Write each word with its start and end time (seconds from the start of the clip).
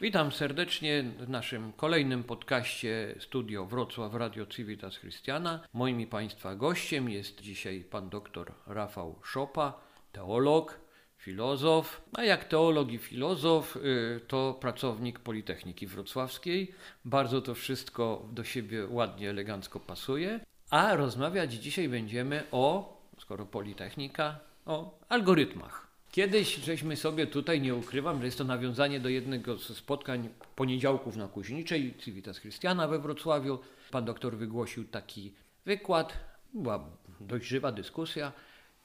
Witam 0.00 0.32
serdecznie 0.32 1.04
w 1.18 1.28
naszym 1.28 1.72
kolejnym 1.72 2.24
podcaście 2.24 3.14
Studio 3.20 3.66
Wrocław 3.66 4.14
Radio 4.14 4.46
Civitas 4.46 4.98
Christiana. 4.98 5.60
Moim 5.72 6.00
i 6.00 6.06
Państwa 6.06 6.54
gościem 6.54 7.10
jest 7.10 7.40
dzisiaj 7.40 7.84
pan 7.90 8.08
dr 8.08 8.52
Rafał 8.66 9.18
Szopa, 9.24 9.80
teolog, 10.12 10.80
filozof, 11.16 12.02
a 12.12 12.24
jak 12.24 12.44
teolog 12.44 12.92
i 12.92 12.98
filozof 12.98 13.76
y, 13.76 14.20
to 14.28 14.58
pracownik 14.60 15.18
Politechniki 15.18 15.86
Wrocławskiej. 15.86 16.74
Bardzo 17.04 17.42
to 17.42 17.54
wszystko 17.54 18.28
do 18.32 18.44
siebie 18.44 18.86
ładnie, 18.90 19.30
elegancko 19.30 19.80
pasuje. 19.80 20.40
A 20.70 20.96
rozmawiać 20.96 21.52
dzisiaj 21.52 21.88
będziemy 21.88 22.44
o, 22.52 22.96
skoro 23.18 23.46
Politechnika, 23.46 24.40
o 24.66 24.98
algorytmach. 25.08 25.87
Kiedyś 26.10 26.56
żeśmy 26.56 26.96
sobie 26.96 27.26
tutaj, 27.26 27.60
nie 27.60 27.74
ukrywam, 27.74 28.18
że 28.18 28.24
jest 28.24 28.38
to 28.38 28.44
nawiązanie 28.44 29.00
do 29.00 29.08
jednego 29.08 29.58
ze 29.58 29.74
spotkań 29.74 30.28
poniedziałków 30.56 31.16
na 31.16 31.28
Kuźniczej, 31.28 31.94
Civitas 31.98 32.40
Christiana 32.40 32.88
we 32.88 32.98
Wrocławiu. 32.98 33.58
Pan 33.90 34.04
doktor 34.04 34.36
wygłosił 34.36 34.84
taki 34.84 35.32
wykład, 35.66 36.16
była 36.54 36.90
dość 37.20 37.46
żywa 37.46 37.72
dyskusja, 37.72 38.32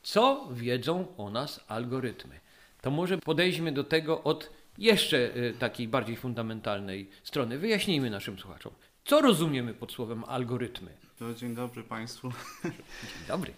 co 0.04 0.48
wiedzą 0.52 1.16
o 1.18 1.30
nas 1.30 1.60
algorytmy. 1.68 2.40
To 2.82 2.92
może 2.92 3.18
podejdźmy 3.18 3.72
do 3.72 3.84
tego 3.84 4.24
od 4.24 4.50
jeszcze 4.78 5.38
y, 5.38 5.54
takiej 5.60 5.88
bardziej 5.88 6.16
fundamentalnej 6.16 7.10
strony. 7.24 7.58
Wyjaśnijmy 7.58 8.10
naszym 8.10 8.40
słuchaczom, 8.40 8.74
co 9.06 9.22
rozumiemy 9.22 9.74
pod 9.74 9.92
słowem 9.92 10.24
algorytmy. 10.24 10.92
To 11.20 11.34
dzień 11.34 11.56
dobry 11.56 11.84
Państwu. 11.84 12.32
Dzień 12.64 13.28
dobry. 13.28 13.54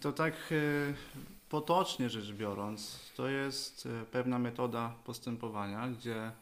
To 0.00 0.12
tak 0.12 0.34
e, 0.50 1.37
potocznie 1.48 2.10
rzecz 2.10 2.32
biorąc, 2.32 3.10
to 3.16 3.28
jest 3.28 3.86
e, 3.86 4.04
pewna 4.04 4.38
metoda 4.38 4.94
postępowania, 5.04 5.88
gdzie 5.88 6.32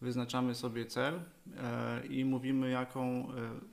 wyznaczamy 0.00 0.54
sobie 0.54 0.86
cel 0.86 1.14
e, 1.14 2.06
i 2.06 2.24
mówimy 2.24 2.70
jaką, 2.70 3.28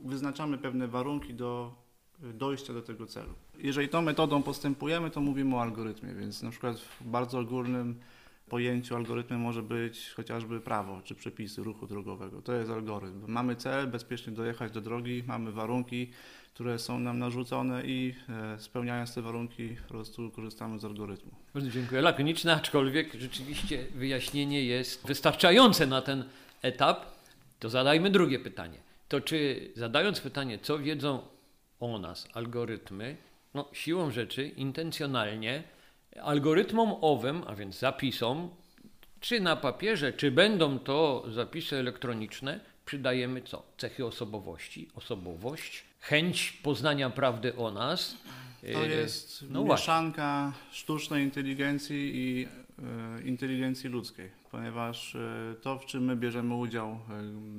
wyznaczamy 0.06 0.58
pewne 0.58 0.88
warunki 0.88 1.34
do 1.34 1.74
dojścia 2.20 2.74
do 2.74 2.82
tego 2.82 3.06
celu. 3.06 3.34
Jeżeli 3.58 3.90
tą 3.90 4.02
metodą 4.02 4.44
postępujemy, 4.44 5.10
to 5.10 5.22
mówimy 5.22 5.56
o 5.56 5.62
algorytmie, 5.62 6.14
więc 6.14 6.44
na 6.44 6.52
przykład 6.52 6.80
w 6.80 7.04
bardzo 7.04 7.40
ogólnym 7.40 8.00
pojęciu 8.50 8.96
algorytmem 8.96 9.40
może 9.40 9.64
być 9.64 10.10
chociażby 10.10 10.60
prawo 10.60 11.02
czy 11.04 11.16
przepisy 11.16 11.64
ruchu 11.64 11.88
drogowego. 11.88 12.42
To 12.42 12.54
jest 12.54 12.72
algorytm. 12.72 13.24
Mamy 13.28 13.56
cel, 13.56 13.88
bezpiecznie 13.88 14.34
dojechać 14.34 14.72
do 14.72 14.82
drogi, 14.82 15.24
mamy 15.28 15.52
warunki, 15.52 16.12
które 16.60 16.80
są 16.80 17.00
nam 17.00 17.20
narzucone 17.20 17.84
i 17.86 18.16
e, 18.30 18.60
spełniając 18.60 19.14
te 19.14 19.22
warunki 19.22 19.70
po 19.70 19.88
prostu 19.88 20.32
korzystamy 20.32 20.80
z 20.80 20.86
algorytmu. 20.86 21.32
Dziękuję. 21.56 22.02
Lakoniczne, 22.02 22.56
aczkolwiek 22.56 23.14
rzeczywiście 23.14 23.86
wyjaśnienie 23.96 24.64
jest 24.64 25.08
wystarczające 25.08 25.88
na 25.88 26.02
ten 26.02 26.24
etap. 26.62 27.06
To 27.60 27.70
zadajmy 27.70 28.10
drugie 28.10 28.40
pytanie. 28.40 28.78
To 29.08 29.22
czy 29.22 29.72
zadając 29.76 30.22
pytanie, 30.22 30.60
co 30.60 30.80
wiedzą 30.80 31.22
o 31.80 32.00
nas 32.00 32.28
algorytmy, 32.34 33.18
no 33.54 33.66
siłą 33.74 34.12
rzeczy 34.12 34.48
intencjonalnie 34.48 35.64
algorytmom 36.22 36.96
owym, 37.02 37.44
a 37.48 37.56
więc 37.56 37.80
zapisom, 37.80 38.50
czy 39.20 39.40
na 39.40 39.56
papierze, 39.56 40.14
czy 40.14 40.32
będą 40.32 40.80
to 40.80 41.26
zapisy 41.28 41.76
elektroniczne, 41.76 42.60
przydajemy 42.86 43.42
co? 43.42 43.64
Cechy 43.78 44.06
osobowości, 44.06 44.88
osobowość, 44.96 45.89
chęć 46.00 46.52
poznania 46.52 47.10
prawdy 47.10 47.56
o 47.56 47.72
nas. 47.72 48.16
To 48.62 48.86
y, 48.86 48.90
jest 48.90 49.46
no 49.50 49.64
mieszanka 49.64 50.52
właśnie. 50.52 50.76
sztucznej 50.78 51.24
inteligencji 51.24 52.12
i 52.16 52.48
y, 53.20 53.28
inteligencji 53.28 53.90
ludzkiej, 53.90 54.30
ponieważ 54.52 55.16
y, 55.16 55.56
to, 55.62 55.80
w 55.80 55.86
czym 55.86 56.04
my 56.04 56.16
bierzemy 56.16 56.56
udział 56.56 57.00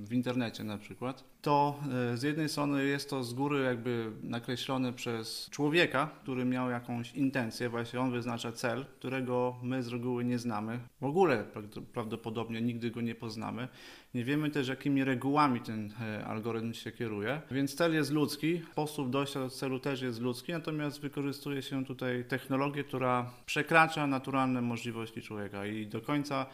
w 0.05 0.13
internecie 0.13 0.65
na 0.65 0.79
przykład, 0.79 1.25
to 1.43 1.81
e, 2.13 2.17
z 2.17 2.23
jednej 2.23 2.49
strony 2.49 2.85
jest 2.85 3.11
to 3.11 3.25
z 3.25 3.35
góry 3.35 3.63
jakby 3.65 4.13
nakreślone 4.23 4.93
przez 4.93 5.51
człowieka, 5.51 6.11
który 6.23 6.45
miał 6.45 6.71
jakąś 6.71 7.13
intencję, 7.13 7.69
właśnie 7.69 8.01
on 8.01 8.11
wyznacza 8.11 8.53
cel, 8.53 8.85
którego 8.99 9.57
my 9.63 9.83
z 9.83 9.89
reguły 9.89 10.25
nie 10.25 10.39
znamy. 10.39 10.81
W 11.01 11.05
ogóle 11.05 11.45
prawdopodobnie 11.93 12.61
nigdy 12.61 12.91
go 12.91 13.01
nie 13.01 13.15
poznamy. 13.15 13.69
Nie 14.15 14.25
wiemy 14.25 14.51
też, 14.51 14.69
jakimi 14.69 15.05
regułami 15.05 15.61
ten 15.61 15.93
e, 16.01 16.25
algorytm 16.25 16.73
się 16.73 16.93
kieruje, 16.93 17.41
więc 17.51 17.75
cel 17.75 17.95
jest 17.95 18.11
ludzki, 18.11 18.63
sposób 18.73 19.11
dojścia 19.11 19.41
do 19.41 19.51
celu 19.51 19.79
też 19.79 20.03
jest 20.03 20.21
ludzki, 20.21 20.53
natomiast 20.53 21.01
wykorzystuje 21.01 21.63
się 21.63 21.85
tutaj 21.85 22.25
technologię, 22.25 22.85
która 22.85 23.31
przekracza 23.47 24.07
naturalne 24.07 24.63
możliwości 24.63 25.23
człowieka 25.23 25.67
i 25.67 25.87
do 25.87 26.01
końca 26.01 26.47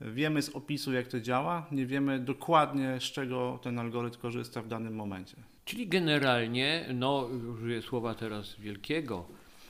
Wiemy 0.00 0.42
z 0.42 0.48
opisu, 0.48 0.92
jak 0.92 1.08
to 1.08 1.20
działa, 1.20 1.66
nie 1.72 1.86
wiemy 1.86 2.18
dokładnie, 2.18 2.96
z 3.00 3.02
czego 3.02 3.58
ten 3.62 3.78
algorytm 3.78 4.20
korzysta 4.20 4.62
w 4.62 4.68
danym 4.68 4.94
momencie. 4.94 5.36
Czyli 5.64 5.88
generalnie, 5.88 6.86
no 6.94 7.28
użyję 7.54 7.82
słowa 7.82 8.14
teraz 8.14 8.56
wielkiego, 8.60 9.24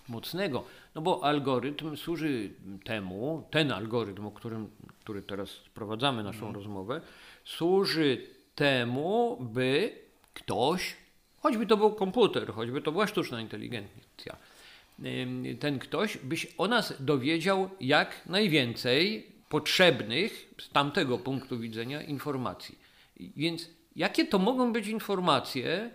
mocnego, 0.09 0.65
no 0.95 1.03
bo 1.03 1.25
algorytm 1.25 1.97
służy 1.97 2.51
temu, 2.85 3.47
ten 3.51 3.73
algorytm, 3.73 4.27
o 4.27 4.31
którym, 4.31 4.71
który 5.01 5.23
teraz 5.23 5.51
sprowadzamy 5.51 6.23
naszą 6.23 6.41
hmm. 6.41 6.55
rozmowę, 6.55 7.01
służy 7.45 8.27
temu, 8.55 9.39
by 9.41 9.93
ktoś, 10.35 10.97
choćby 11.41 11.67
to 11.67 11.77
był 11.77 11.93
komputer, 11.93 12.53
choćby 12.53 12.83
to 12.83 12.93
była 12.93 13.07
sztuczna 13.07 13.41
inteligencja, 13.41 14.37
ten 15.61 15.79
ktoś 15.79 16.19
byś 16.19 16.47
o 16.59 16.69
nas 16.69 16.95
dowiedział 17.01 17.71
jak 17.81 18.27
najwięcej 18.27 19.36
potrzebnych 19.49 20.55
z 20.61 20.71
tamtego 20.71 21.19
punktu 21.19 21.59
widzenia 21.59 22.03
informacji. 22.03 22.79
Więc 23.37 23.71
jakie 23.97 24.25
to 24.25 24.39
mogą 24.39 24.73
być 24.73 24.87
informacje 24.87 25.91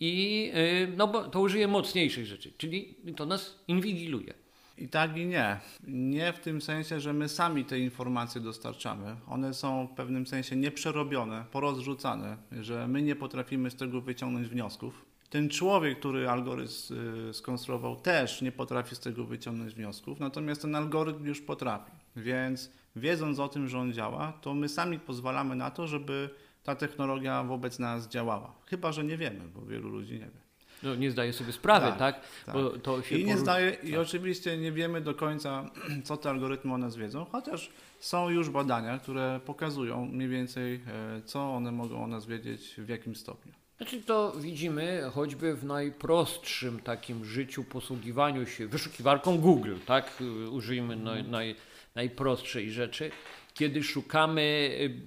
i 0.00 0.52
y, 0.54 0.92
no 0.96 1.08
bo 1.08 1.24
to 1.24 1.40
użyję 1.40 1.68
mocniejszych 1.68 2.26
rzeczy, 2.26 2.52
czyli 2.58 2.94
to 3.16 3.26
nas 3.26 3.58
inwigiluje. 3.68 4.34
I 4.78 4.88
tak 4.88 5.16
i 5.16 5.26
nie. 5.26 5.60
Nie 5.88 6.32
w 6.32 6.38
tym 6.38 6.60
sensie, 6.60 7.00
że 7.00 7.12
my 7.12 7.28
sami 7.28 7.64
te 7.64 7.78
informacje 7.78 8.40
dostarczamy. 8.40 9.16
One 9.26 9.54
są 9.54 9.86
w 9.86 9.96
pewnym 9.96 10.26
sensie 10.26 10.56
nieprzerobione, 10.56 11.44
porozrzucane, 11.50 12.36
że 12.60 12.88
my 12.88 13.02
nie 13.02 13.16
potrafimy 13.16 13.70
z 13.70 13.76
tego 13.76 14.00
wyciągnąć 14.00 14.48
wniosków. 14.48 15.04
Ten 15.30 15.48
człowiek, 15.48 15.98
który 15.98 16.28
algorytm 16.28 16.94
y, 17.30 17.34
skonstruował, 17.34 17.96
też 17.96 18.42
nie 18.42 18.52
potrafi 18.52 18.96
z 18.96 19.00
tego 19.00 19.24
wyciągnąć 19.24 19.74
wniosków, 19.74 20.20
natomiast 20.20 20.62
ten 20.62 20.74
algorytm 20.74 21.24
już 21.24 21.40
potrafi. 21.40 21.92
Więc 22.16 22.70
wiedząc 22.98 23.38
o 23.38 23.48
tym, 23.48 23.68
że 23.68 23.78
on 23.78 23.92
działa, 23.92 24.32
to 24.40 24.54
my 24.54 24.68
sami 24.68 24.98
pozwalamy 24.98 25.56
na 25.56 25.70
to, 25.70 25.86
żeby 25.86 26.30
ta 26.62 26.74
technologia 26.74 27.44
wobec 27.44 27.78
nas 27.78 28.08
działała. 28.08 28.54
Chyba, 28.66 28.92
że 28.92 29.04
nie 29.04 29.16
wiemy, 29.16 29.40
bo 29.54 29.66
wielu 29.66 29.88
ludzi 29.88 30.12
nie 30.12 30.18
wie. 30.18 30.48
No, 30.82 30.94
nie 30.94 31.10
zdaje 31.10 31.32
sobie 31.32 31.52
sprawy, 31.52 31.86
tak? 31.98 31.98
tak? 31.98 32.54
tak. 32.82 33.12
I, 33.12 33.24
nie 33.24 33.38
zdaje, 33.38 33.72
tak. 33.72 33.84
I 33.84 33.96
oczywiście 33.96 34.58
nie 34.58 34.72
wiemy 34.72 35.00
do 35.00 35.14
końca, 35.14 35.70
co 36.04 36.16
te 36.16 36.30
algorytmy 36.30 36.74
o 36.74 36.78
nas 36.78 36.96
wiedzą, 36.96 37.24
chociaż 37.24 37.70
są 38.00 38.30
już 38.30 38.50
badania, 38.50 38.98
które 38.98 39.40
pokazują 39.44 40.06
mniej 40.06 40.28
więcej, 40.28 40.74
e, 40.74 41.22
co 41.24 41.54
one 41.54 41.72
mogą 41.72 42.04
o 42.04 42.06
nas 42.06 42.26
wiedzieć, 42.26 42.74
w 42.78 42.88
jakim 42.88 43.16
stopniu. 43.16 43.52
Znaczy 43.76 44.02
to 44.02 44.32
widzimy 44.36 45.10
choćby 45.14 45.54
w 45.54 45.64
najprostszym 45.64 46.80
takim 46.80 47.24
życiu, 47.24 47.64
posługiwaniu 47.64 48.46
się 48.46 48.66
wyszukiwarką 48.66 49.38
Google, 49.38 49.74
tak? 49.86 50.22
Użyjmy 50.50 50.96
naj, 50.96 51.24
naj, 51.24 51.56
najprostszej 51.94 52.70
rzeczy, 52.70 53.10
kiedy 53.54 53.82
szukamy, 53.82 54.42
y, 54.80 55.00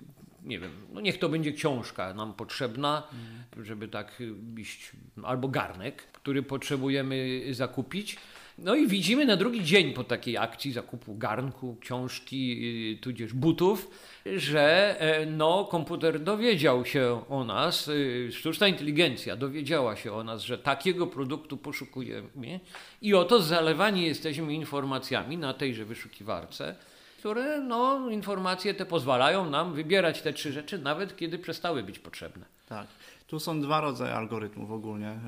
nie 0.44 0.60
wiem, 0.60 0.72
no 0.94 1.02
niech 1.02 1.20
to 1.20 1.30
będzie 1.30 1.52
książka 1.52 2.14
nam 2.14 2.34
potrzebna, 2.34 3.08
mm. 3.14 3.66
żeby 3.66 3.88
tak 3.88 4.24
iść, 4.58 4.92
albo 5.24 5.48
garnek, 5.48 6.04
który 6.04 6.44
potrzebujemy 6.44 7.42
zakupić. 7.52 8.18
No 8.64 8.76
i 8.76 8.88
widzimy 8.88 9.26
na 9.26 9.38
drugi 9.38 9.64
dzień 9.64 9.94
po 9.94 10.04
takiej 10.04 10.38
akcji 10.38 10.72
zakupu 10.72 11.16
garnku, 11.16 11.78
książki, 11.80 12.60
y, 12.98 13.02
tudzież 13.02 13.34
butów, 13.34 13.90
że 14.26 14.96
e, 15.00 15.26
no, 15.26 15.66
komputer 15.66 16.20
dowiedział 16.20 16.86
się 16.86 17.22
o 17.30 17.44
nas, 17.44 17.88
y, 17.88 18.30
sztuczna 18.32 18.68
inteligencja 18.68 19.36
dowiedziała 19.36 19.96
się 19.96 20.14
o 20.14 20.24
nas, 20.24 20.42
że 20.42 20.58
takiego 20.58 21.08
produktu 21.08 21.58
poszukujemy 21.58 22.60
i 23.02 23.14
oto 23.14 23.42
zalewani 23.42 24.06
jesteśmy 24.06 24.54
informacjami 24.54 25.38
na 25.38 25.54
tejże 25.54 25.86
wyszukiwarce, 25.86 26.76
które 27.20 27.62
no, 27.62 28.10
informacje 28.10 28.74
te 28.74 28.86
pozwalają 28.86 29.50
nam 29.50 29.74
wybierać 29.74 30.22
te 30.22 30.34
trzy 30.34 30.52
rzeczy, 30.52 30.78
nawet 30.78 31.18
kiedy 31.18 31.40
przestały 31.40 31.84
być 31.84 32.00
potrzebne. 32.00 32.46
Tak. 32.70 32.88
Tu 33.28 33.40
są 33.40 33.62
dwa 33.62 33.82
rodzaje 33.82 34.14
algorytmów 34.14 34.72
ogólnie. 34.72 35.08
E, 35.08 35.22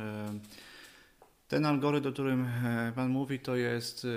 ten 1.54 1.66
algorytm, 1.66 2.08
o 2.08 2.12
którym 2.12 2.46
e, 2.66 2.92
Pan 2.96 3.10
mówi, 3.10 3.40
to 3.40 3.56
jest 3.56 4.08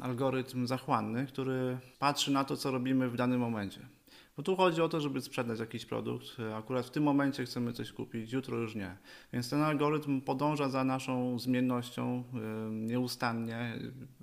algorytm 0.00 0.66
zachłanny, 0.66 1.26
który 1.26 1.78
patrzy 1.98 2.32
na 2.32 2.44
to, 2.44 2.56
co 2.56 2.70
robimy 2.70 3.08
w 3.08 3.16
danym 3.16 3.40
momencie. 3.40 3.80
Bo 4.36 4.42
tu 4.42 4.56
chodzi 4.56 4.82
o 4.82 4.88
to, 4.88 5.00
żeby 5.00 5.20
sprzedać 5.20 5.60
jakiś 5.60 5.86
produkt. 5.86 6.26
Akurat 6.56 6.86
w 6.86 6.90
tym 6.90 7.02
momencie 7.02 7.44
chcemy 7.44 7.72
coś 7.72 7.92
kupić, 7.92 8.32
jutro 8.32 8.56
już 8.56 8.74
nie. 8.74 8.96
Więc 9.32 9.50
ten 9.50 9.62
algorytm 9.62 10.20
podąża 10.20 10.68
za 10.68 10.84
naszą 10.84 11.38
zmiennością 11.38 12.24
nieustannie, 12.70 13.78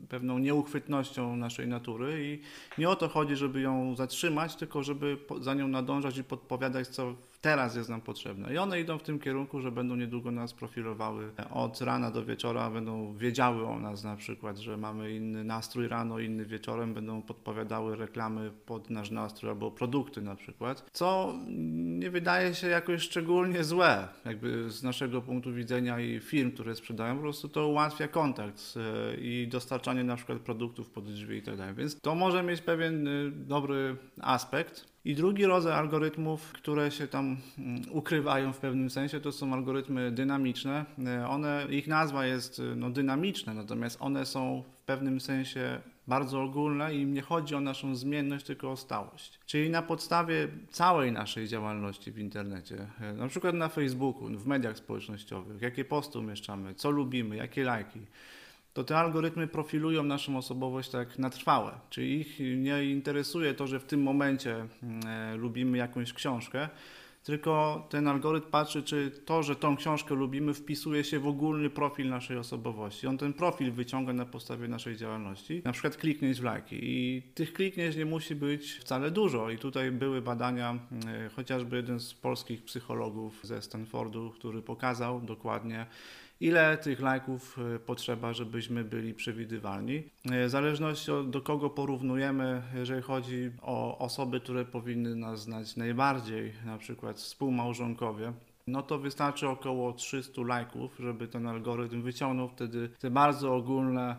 pewną 0.09 0.37
nieuchwytnością 0.37 1.35
naszej 1.35 1.67
natury 1.67 2.25
i 2.25 2.41
nie 2.81 2.89
o 2.89 2.95
to 2.95 3.07
chodzi, 3.07 3.35
żeby 3.35 3.61
ją 3.61 3.95
zatrzymać, 3.95 4.55
tylko 4.55 4.83
żeby 4.83 5.17
za 5.41 5.53
nią 5.53 5.67
nadążać 5.67 6.17
i 6.17 6.23
podpowiadać, 6.23 6.87
co 6.87 7.15
teraz 7.41 7.75
jest 7.75 7.89
nam 7.89 8.01
potrzebne. 8.01 8.53
I 8.53 8.57
one 8.57 8.79
idą 8.79 8.97
w 8.97 9.03
tym 9.03 9.19
kierunku, 9.19 9.61
że 9.61 9.71
będą 9.71 9.95
niedługo 9.95 10.31
nas 10.31 10.53
profilowały 10.53 11.31
od 11.51 11.81
rana 11.81 12.11
do 12.11 12.25
wieczora, 12.25 12.69
będą 12.69 13.13
wiedziały 13.17 13.67
o 13.67 13.79
nas 13.79 14.03
na 14.03 14.15
przykład, 14.15 14.57
że 14.57 14.77
mamy 14.77 15.15
inny 15.15 15.43
nastrój 15.43 15.87
rano, 15.87 16.19
inny 16.19 16.45
wieczorem, 16.45 16.93
będą 16.93 17.21
podpowiadały 17.21 17.95
reklamy 17.95 18.51
pod 18.65 18.89
nasz 18.89 19.11
nastrój 19.11 19.51
albo 19.51 19.71
produkty 19.71 20.21
na 20.21 20.35
przykład, 20.35 20.89
co 20.93 21.33
nie 21.47 22.11
wydaje 22.11 22.55
się 22.55 22.67
jakoś 22.67 23.01
szczególnie 23.01 23.63
złe, 23.63 24.07
jakby 24.25 24.69
z 24.69 24.83
naszego 24.83 25.21
punktu 25.21 25.53
widzenia 25.53 25.99
i 25.99 26.19
firm, 26.19 26.51
które 26.51 26.75
sprzedają, 26.75 27.15
po 27.15 27.21
prostu 27.21 27.49
to 27.49 27.67
ułatwia 27.67 28.07
kontakt 28.07 28.73
e, 28.77 29.15
i 29.15 29.47
dostarczanie 29.47 30.03
na 30.03 30.15
przykład 30.15 30.39
produktów 30.39 30.89
pod 30.89 31.05
drzwi 31.05 31.37
i 31.37 31.41
tak 31.41 31.57
dalej. 31.57 31.75
Więc 31.75 31.99
to 32.01 32.15
może 32.15 32.43
mieć 32.43 32.61
pewien 32.61 33.07
y, 33.07 33.31
dobry 33.31 33.95
aspekt. 34.21 34.94
I 35.05 35.15
drugi 35.15 35.45
rodzaj 35.45 35.73
algorytmów, 35.73 36.53
które 36.53 36.91
się 36.91 37.07
tam 37.07 37.37
mm, 37.57 37.81
ukrywają 37.91 38.53
w 38.53 38.57
pewnym 38.57 38.89
sensie, 38.89 39.19
to 39.19 39.31
są 39.31 39.53
algorytmy 39.53 40.11
dynamiczne. 40.11 40.85
E, 41.05 41.27
one, 41.27 41.67
ich 41.69 41.87
nazwa 41.87 42.25
jest 42.25 42.59
y, 42.59 42.75
no, 42.75 42.89
dynamiczna, 42.89 43.53
natomiast 43.53 43.97
one 43.99 44.25
są 44.25 44.63
w 44.81 44.85
pewnym 44.85 45.21
sensie 45.21 45.81
bardzo 46.07 46.43
ogólne 46.43 46.95
i 46.95 47.05
nie 47.05 47.21
chodzi 47.21 47.55
o 47.55 47.61
naszą 47.61 47.95
zmienność, 47.95 48.45
tylko 48.45 48.71
o 48.71 48.75
stałość. 48.75 49.39
Czyli 49.45 49.69
na 49.69 49.81
podstawie 49.81 50.47
całej 50.69 51.11
naszej 51.11 51.47
działalności 51.47 52.11
w 52.11 52.19
internecie, 52.19 52.87
e, 53.01 53.13
na 53.13 53.27
przykład 53.27 53.55
na 53.55 53.69
Facebooku, 53.69 54.27
w 54.27 54.47
mediach 54.47 54.77
społecznościowych, 54.77 55.61
jakie 55.61 55.85
posty 55.85 56.19
umieszczamy, 56.19 56.75
co 56.75 56.91
lubimy, 56.91 57.35
jakie 57.35 57.63
lajki, 57.63 57.99
to 58.75 58.83
te 58.83 58.97
algorytmy 58.97 59.47
profilują 59.47 60.03
naszą 60.03 60.37
osobowość 60.37 60.89
tak 60.89 61.19
na 61.19 61.29
trwałe. 61.29 61.71
Czyli 61.89 62.19
ich 62.19 62.39
nie 62.39 62.83
interesuje 62.83 63.53
to, 63.53 63.67
że 63.67 63.79
w 63.79 63.85
tym 63.85 64.03
momencie 64.03 64.55
mm, 64.83 65.07
e, 65.07 65.35
lubimy 65.35 65.77
jakąś 65.77 66.13
książkę, 66.13 66.69
tylko 67.23 67.85
ten 67.89 68.07
algorytm 68.07 68.51
patrzy, 68.51 68.83
czy 68.83 69.11
to, 69.25 69.43
że 69.43 69.55
tą 69.55 69.77
książkę 69.77 70.15
lubimy, 70.15 70.53
wpisuje 70.53 71.03
się 71.03 71.19
w 71.19 71.27
ogólny 71.27 71.69
profil 71.69 72.09
naszej 72.09 72.37
osobowości. 72.37 73.07
On 73.07 73.17
ten 73.17 73.33
profil 73.33 73.71
wyciąga 73.71 74.13
na 74.13 74.25
podstawie 74.25 74.67
naszej 74.67 74.97
działalności, 74.97 75.61
na 75.65 75.71
przykład 75.71 75.97
kliknięć 75.97 76.41
w 76.41 76.43
lajki. 76.43 76.79
I 76.81 77.21
tych 77.21 77.53
kliknięć 77.53 77.95
nie 77.95 78.05
musi 78.05 78.35
być 78.35 78.71
wcale 78.71 79.11
dużo. 79.11 79.49
I 79.49 79.57
tutaj 79.57 79.91
były 79.91 80.21
badania, 80.21 80.69
mm, 80.69 81.25
e, 81.25 81.29
chociażby 81.29 81.75
jeden 81.75 81.99
z 81.99 82.13
polskich 82.13 82.63
psychologów 82.63 83.39
ze 83.43 83.61
Stanfordu, 83.61 84.31
który 84.31 84.61
pokazał 84.61 85.21
dokładnie, 85.21 85.85
ile 86.39 86.77
tych 86.77 86.99
lajków 86.99 87.59
e, 87.75 87.79
potrzeba, 87.79 88.33
żebyśmy 88.33 88.83
byli 88.83 89.13
przewidywalni. 89.13 90.03
E, 90.31 90.45
w 90.45 90.49
zależności 90.49 91.11
od 91.11 91.29
do 91.29 91.41
kogo 91.41 91.69
porównujemy, 91.69 92.61
jeżeli 92.73 93.01
chodzi 93.01 93.51
o 93.61 93.97
osoby, 93.97 94.39
które 94.39 94.65
powinny 94.65 95.15
nas 95.15 95.41
znać 95.41 95.75
najbardziej, 95.75 96.53
na 96.65 96.77
przykład 96.77 97.17
współmałżonkowie, 97.17 98.33
no 98.67 98.81
to 98.81 98.97
wystarczy 98.99 99.49
około 99.49 99.93
300 99.93 100.41
lajków, 100.41 100.97
żeby 100.99 101.27
ten 101.27 101.47
algorytm 101.47 102.01
wyciągnął 102.01 102.49
wtedy 102.49 102.89
te 102.99 103.09
bardzo 103.11 103.55
ogólne 103.55 104.15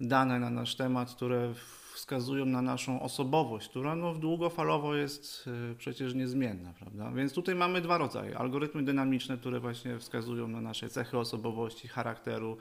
dane 0.00 0.40
na 0.40 0.50
nasz 0.50 0.76
temat, 0.76 1.14
które 1.14 1.54
wskazują 1.98 2.44
na 2.46 2.62
naszą 2.62 3.02
osobowość, 3.02 3.68
która 3.68 3.96
no, 3.96 4.14
długofalowo 4.14 4.94
jest 4.94 5.48
y, 5.72 5.74
przecież 5.74 6.14
niezmienna, 6.14 6.72
prawda? 6.72 7.10
Więc 7.10 7.32
tutaj 7.32 7.54
mamy 7.54 7.80
dwa 7.80 7.98
rodzaje. 7.98 8.38
Algorytmy 8.38 8.82
dynamiczne, 8.84 9.38
które 9.38 9.60
właśnie 9.60 9.98
wskazują 9.98 10.48
na 10.48 10.60
nasze 10.60 10.88
cechy 10.88 11.18
osobowości, 11.18 11.88
charakteru, 11.88 12.56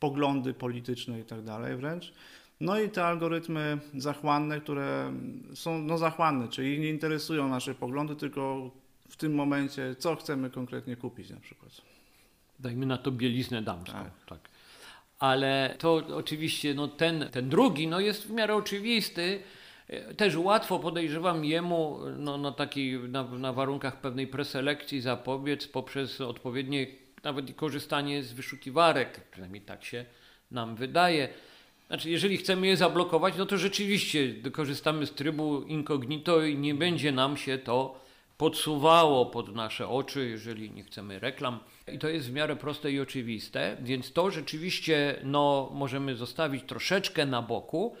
poglądy 0.00 0.54
polityczne 0.54 1.20
i 1.20 1.24
tak 1.24 1.42
dalej 1.42 1.76
wręcz. 1.76 2.12
No 2.60 2.80
i 2.80 2.90
te 2.90 3.06
algorytmy 3.06 3.78
zachłanne, 3.96 4.60
które 4.60 5.12
są 5.54 5.78
no, 5.78 5.98
zachłanne, 5.98 6.48
czyli 6.48 6.80
nie 6.80 6.88
interesują 6.88 7.48
nasze 7.48 7.74
poglądy, 7.74 8.16
tylko 8.16 8.70
w 9.08 9.16
tym 9.16 9.34
momencie, 9.34 9.94
co 9.98 10.16
chcemy 10.16 10.50
konkretnie 10.50 10.96
kupić 10.96 11.30
na 11.30 11.40
przykład. 11.40 11.72
Dajmy 12.58 12.86
na 12.86 12.98
to 12.98 13.10
bieliznę 13.10 13.62
damską. 13.62 13.92
Tak. 13.92 14.24
tak 14.26 14.53
ale 15.24 15.74
to 15.78 16.02
oczywiście 16.14 16.74
no 16.74 16.88
ten, 16.88 17.28
ten 17.32 17.48
drugi 17.48 17.88
no 17.88 18.00
jest 18.00 18.26
w 18.26 18.30
miarę 18.30 18.54
oczywisty. 18.54 19.40
Też 20.16 20.36
łatwo 20.36 20.78
podejrzewam 20.78 21.44
jemu 21.44 21.98
no, 22.18 22.38
na, 22.38 22.52
takiej, 22.52 22.98
na, 22.98 23.22
na 23.22 23.52
warunkach 23.52 24.00
pewnej 24.00 24.26
preselekcji 24.26 25.00
zapobiec 25.00 25.66
poprzez 25.66 26.20
odpowiednie 26.20 26.86
nawet 27.22 27.54
korzystanie 27.54 28.22
z 28.22 28.32
wyszukiwarek, 28.32 29.20
przynajmniej 29.30 29.62
tak 29.62 29.84
się 29.84 30.04
nam 30.50 30.76
wydaje. 30.76 31.28
Znaczy, 31.86 32.10
jeżeli 32.10 32.36
chcemy 32.36 32.66
je 32.66 32.76
zablokować, 32.76 33.34
no 33.38 33.46
to 33.46 33.58
rzeczywiście 33.58 34.34
korzystamy 34.52 35.06
z 35.06 35.12
trybu 35.12 35.62
incognito 35.62 36.44
i 36.44 36.58
nie 36.58 36.74
będzie 36.74 37.12
nam 37.12 37.36
się 37.36 37.58
to 37.58 38.03
podsuwało 38.44 39.26
pod 39.26 39.54
nasze 39.54 39.88
oczy, 39.88 40.28
jeżeli 40.28 40.70
nie 40.70 40.84
chcemy 40.84 41.18
reklam. 41.18 41.58
I 41.92 41.98
to 41.98 42.08
jest 42.08 42.30
w 42.30 42.32
miarę 42.32 42.56
proste 42.56 42.92
i 42.92 43.00
oczywiste, 43.00 43.76
więc 43.82 44.12
to 44.12 44.30
rzeczywiście 44.30 45.20
no, 45.22 45.70
możemy 45.72 46.16
zostawić 46.16 46.64
troszeczkę 46.66 47.26
na 47.26 47.42
boku. 47.42 47.96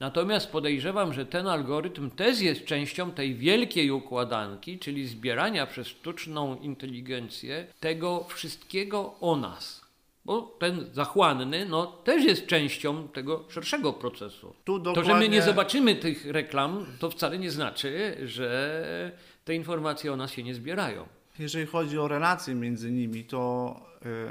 Natomiast 0.00 0.52
podejrzewam, 0.52 1.12
że 1.12 1.26
ten 1.26 1.46
algorytm 1.46 2.10
też 2.10 2.40
jest 2.40 2.64
częścią 2.64 3.10
tej 3.10 3.34
wielkiej 3.34 3.90
układanki, 3.90 4.78
czyli 4.78 5.06
zbierania 5.06 5.66
przez 5.66 5.86
sztuczną 5.86 6.56
inteligencję 6.56 7.66
tego 7.80 8.24
wszystkiego 8.24 9.14
o 9.20 9.36
nas. 9.36 9.87
Bo 10.28 10.42
ten 10.58 10.86
zachłanny 10.92 11.66
no, 11.66 11.86
też 11.86 12.24
jest 12.24 12.46
częścią 12.46 13.08
tego 13.08 13.44
szerszego 13.48 13.92
procesu. 13.92 14.54
Dokładnie... 14.66 14.94
To, 14.94 15.04
że 15.04 15.14
my 15.14 15.28
nie 15.28 15.42
zobaczymy 15.42 15.96
tych 15.96 16.26
reklam, 16.26 16.86
to 16.98 17.10
wcale 17.10 17.38
nie 17.38 17.50
znaczy, 17.50 18.16
że 18.24 19.10
te 19.44 19.54
informacje 19.54 20.12
o 20.12 20.16
nas 20.16 20.32
się 20.32 20.42
nie 20.42 20.54
zbierają. 20.54 21.06
Jeżeli 21.38 21.66
chodzi 21.66 21.98
o 21.98 22.08
relacje 22.08 22.54
między 22.54 22.90
nimi, 22.90 23.24
to 23.24 23.74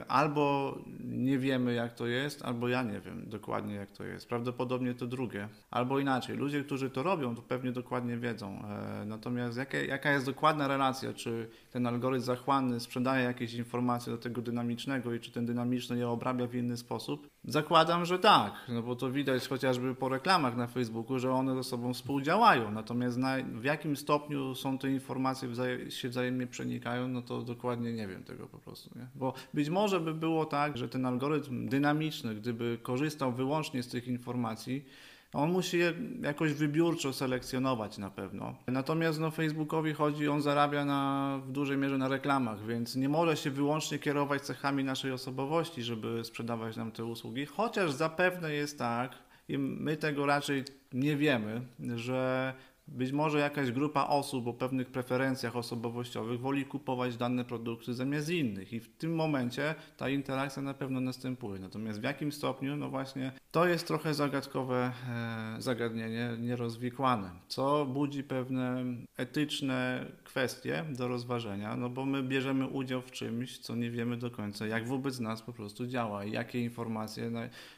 albo 0.08 0.78
nie 1.00 1.40
wiemy, 1.40 1.74
jak 1.74 1.94
to 1.94 2.08
jest, 2.08 2.46
albo 2.46 2.68
ja 2.68 2.84
nie 2.84 3.00
wiem 3.00 3.30
dokładnie, 3.30 3.75
jak 3.75 3.92
to 3.92 4.04
jest. 4.04 4.30
Prawdopodobnie 4.30 4.94
to 4.94 5.08
drugie. 5.08 5.50
Albo 5.72 6.00
inaczej. 6.00 6.36
Ludzie, 6.36 6.64
którzy 6.64 6.90
to 6.90 7.04
robią, 7.04 7.36
to 7.36 7.42
pewnie 7.42 7.72
dokładnie 7.72 8.18
wiedzą. 8.18 8.64
E, 9.02 9.06
natomiast 9.06 9.58
jaka, 9.58 9.78
jaka 9.78 10.12
jest 10.12 10.25
dokładna 10.25 10.68
relacja? 10.68 11.14
Czy 11.14 11.50
ten 11.72 11.88
algorytm 11.88 12.25
zachłanny 12.25 12.80
sprzedaje 12.80 13.24
jakieś 13.24 13.54
informacje 13.54 14.14
do 14.14 14.18
tego 14.18 14.42
dynamicznego 14.42 15.14
i 15.14 15.19
czy 15.19 15.31
ten 15.31 15.46
dynamiczny 15.46 15.98
je 15.98 16.10
obrabia 16.10 16.48
w 16.48 16.56
inny 16.56 16.78
sposób? 16.78 17.30
Zakładam, 17.44 18.06
że 18.06 18.19
tak, 18.19 18.54
no 18.69 18.81
bo 18.81 18.96
to 18.96 19.12
widać 19.12 19.48
chociażby 19.48 19.96
po 19.96 20.10
reklamach 20.10 20.58
na 20.58 20.68
Facebooku, 20.68 21.19
że 21.19 21.31
one 21.31 21.56
ze 21.56 21.64
sobą 21.64 21.94
współdziałają. 21.94 22.72
Natomiast 22.72 23.18
na, 23.18 23.38
w 23.38 23.64
jakim 23.64 23.98
stopniu 23.98 24.56
są 24.56 24.78
te 24.78 24.92
informacje 24.92 25.50
się 25.90 26.10
wzajemnie 26.10 26.48
przenikają, 26.48 27.08
no 27.08 27.22
to 27.22 27.42
dokładnie 27.42 27.94
nie 27.94 28.07
wiem 28.07 28.24
tego 28.24 28.47
po 28.47 28.57
prostu. 28.57 29.00
Nie? 29.00 29.07
Bo 29.16 29.33
być 29.57 29.69
może 29.69 29.99
by 29.99 30.14
było 30.14 30.45
tak, 30.45 30.78
że 30.78 30.90
ten 30.90 31.06
algorytm 31.06 31.69
dynamiczny, 31.69 32.35
gdyby 32.35 32.78
korzystał 32.83 33.31
wyłącznie 33.31 33.83
z 33.83 33.87
tych 33.87 34.07
informacji, 34.07 34.85
on 35.33 35.52
musi 35.52 35.78
je 35.78 35.94
jakoś 36.21 36.54
wybiórczo 36.54 37.14
selekcjonować 37.14 37.97
na 37.97 38.09
pewno. 38.09 38.56
Natomiast 38.68 39.19
no, 39.19 39.31
Facebookowi 39.31 39.94
chodzi, 39.94 40.28
on 40.28 40.42
zarabia 40.42 40.85
na, 40.85 41.40
w 41.47 41.52
dużej 41.52 41.78
mierze 41.78 41.97
na 41.97 42.07
reklamach, 42.07 42.66
więc 42.66 42.95
nie 42.95 43.09
może 43.09 43.37
się 43.37 43.52
wyłącznie 43.52 43.99
kierować 43.99 44.42
cechami 44.42 44.83
naszej 44.83 45.11
osobowości, 45.11 45.83
żeby 45.83 46.23
sprzedawać 46.23 46.78
nam 46.78 46.92
te 46.92 47.06
usługi, 47.06 47.45
chociaż 47.45 47.92
zapewne 47.92 48.54
jest 48.54 48.80
tak, 48.80 49.11
i 49.49 49.57
my 49.57 49.97
tego 49.97 50.26
raczej 50.26 50.64
nie 50.94 51.16
wiemy, 51.16 51.61
że 51.95 52.54
być 52.87 53.11
może 53.11 53.39
jakaś 53.39 53.71
grupa 53.71 54.07
osób 54.07 54.47
o 54.47 54.53
pewnych 54.53 54.87
preferencjach 54.87 55.56
osobowościowych 55.56 56.39
woli 56.39 56.65
kupować 56.65 57.17
dane 57.17 57.45
produkty 57.45 57.94
zamiast 57.94 58.29
innych 58.29 58.73
i 58.73 58.79
w 58.79 58.97
tym 58.97 59.15
momencie 59.15 59.75
ta 59.97 60.09
interakcja 60.09 60.61
na 60.61 60.73
pewno 60.73 60.99
następuje. 60.99 61.59
Natomiast 61.59 61.99
w 61.99 62.03
jakim 62.03 62.31
stopniu, 62.31 62.75
no 62.75 62.89
właśnie, 62.89 63.31
to 63.51 63.67
jest 63.67 63.87
trochę 63.87 64.13
zagadkowe 64.13 64.91
e, 65.09 65.61
zagadnienie, 65.61 66.29
nierozwikłane, 66.39 67.31
co 67.47 67.85
budzi 67.85 68.23
pewne 68.23 68.83
etyczne 69.17 70.06
kwestie 70.23 70.85
do 70.89 71.07
rozważenia, 71.07 71.75
no 71.75 71.89
bo 71.89 72.06
my 72.06 72.23
bierzemy 72.23 72.67
udział 72.67 73.01
w 73.01 73.11
czymś, 73.11 73.59
co 73.59 73.75
nie 73.75 73.91
wiemy 73.91 74.17
do 74.17 74.31
końca, 74.31 74.67
jak 74.67 74.87
wobec 74.87 75.19
nas 75.19 75.41
po 75.41 75.53
prostu 75.53 75.87
działa 75.87 76.25
i 76.25 76.31
jakie 76.31 76.61
informacje 76.63 77.31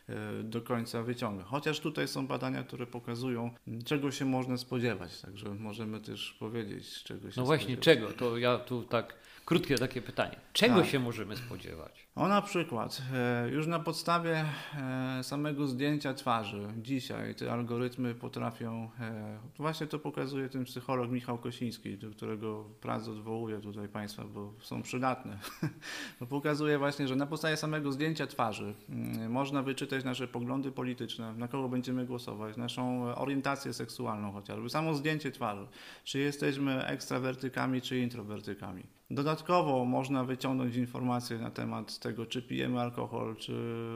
e, 0.10 0.44
do 0.44 0.62
końca 0.62 1.04
wyciąga. 1.04 1.44
Chociaż 1.44 1.80
tutaj 1.80 2.08
są 2.08 2.28
badania, 2.28 2.64
które 2.64 2.86
pokazują, 2.88 3.52
czego 3.86 4.12
się 4.12 4.26
można 4.26 4.58
spodziewać 4.58 4.99
spodziewać, 5.08 5.22
także 5.22 5.50
możemy 5.64 6.02
też 6.02 6.36
powiedzieć, 6.40 7.04
czego 7.04 7.32
się 7.32 7.42
No 7.42 7.46
właśnie, 7.46 7.76
spodziewać. 7.76 7.84
czego? 8.10 8.14
To 8.32 8.38
ja 8.38 8.58
tu 8.58 8.84
tak 8.84 9.14
krótkie 9.46 9.78
takie 9.78 10.02
pytanie. 10.02 10.36
Czego 10.54 10.76
tak. 10.82 10.90
się 10.90 11.00
możemy 11.00 11.36
spodziewać? 11.38 12.08
O 12.20 12.28
na 12.28 12.42
przykład, 12.42 13.02
e, 13.14 13.50
już 13.50 13.68
na 13.68 13.80
podstawie 13.80 14.46
e, 14.78 15.24
samego 15.24 15.68
zdjęcia 15.68 16.14
twarzy 16.14 16.68
dzisiaj 16.78 17.36
te 17.36 17.52
algorytmy 17.52 18.16
potrafią, 18.16 18.90
e, 19.00 19.40
właśnie 19.58 19.88
to 19.88 20.00
pokazuje 20.00 20.50
ten 20.50 20.66
psycholog 20.66 21.12
Michał 21.12 21.38
Kosiński, 21.38 21.98
do 21.98 22.10
którego 22.12 22.66
pracę 22.82 23.12
odwołuję 23.12 23.60
tutaj 23.60 23.88
Państwa, 23.88 24.24
bo 24.24 24.54
są 24.62 24.82
przydatne. 24.82 25.38
pokazuje 26.30 26.78
właśnie, 26.78 27.08
że 27.08 27.16
na 27.16 27.26
podstawie 27.26 27.58
samego 27.58 27.92
zdjęcia 27.92 28.28
twarzy 28.28 28.74
mm, 28.90 29.32
można 29.32 29.64
wyczytać 29.64 30.04
nasze 30.04 30.28
poglądy 30.28 30.72
polityczne, 30.72 31.34
na 31.34 31.48
kogo 31.48 31.70
będziemy 31.70 32.06
głosować, 32.06 32.58
naszą 32.58 33.04
orientację 33.16 33.74
seksualną 33.74 34.32
chociażby, 34.32 34.70
samo 34.70 34.94
zdjęcie 34.94 35.32
twarzy, 35.32 35.68
czy 36.04 36.20
jesteśmy 36.20 36.86
ekstrawertykami, 36.86 37.82
czy 37.82 38.00
introwertykami. 38.00 38.84
Dodatkowo 39.12 39.86
można 39.86 40.24
wyciągnąć 40.24 40.76
informacje 40.76 41.38
na 41.38 41.52
temat 41.52 42.00
tego, 42.00 42.09
czy 42.30 42.42
pijemy 42.42 42.80
alkohol, 42.80 43.36
czy 43.36 43.54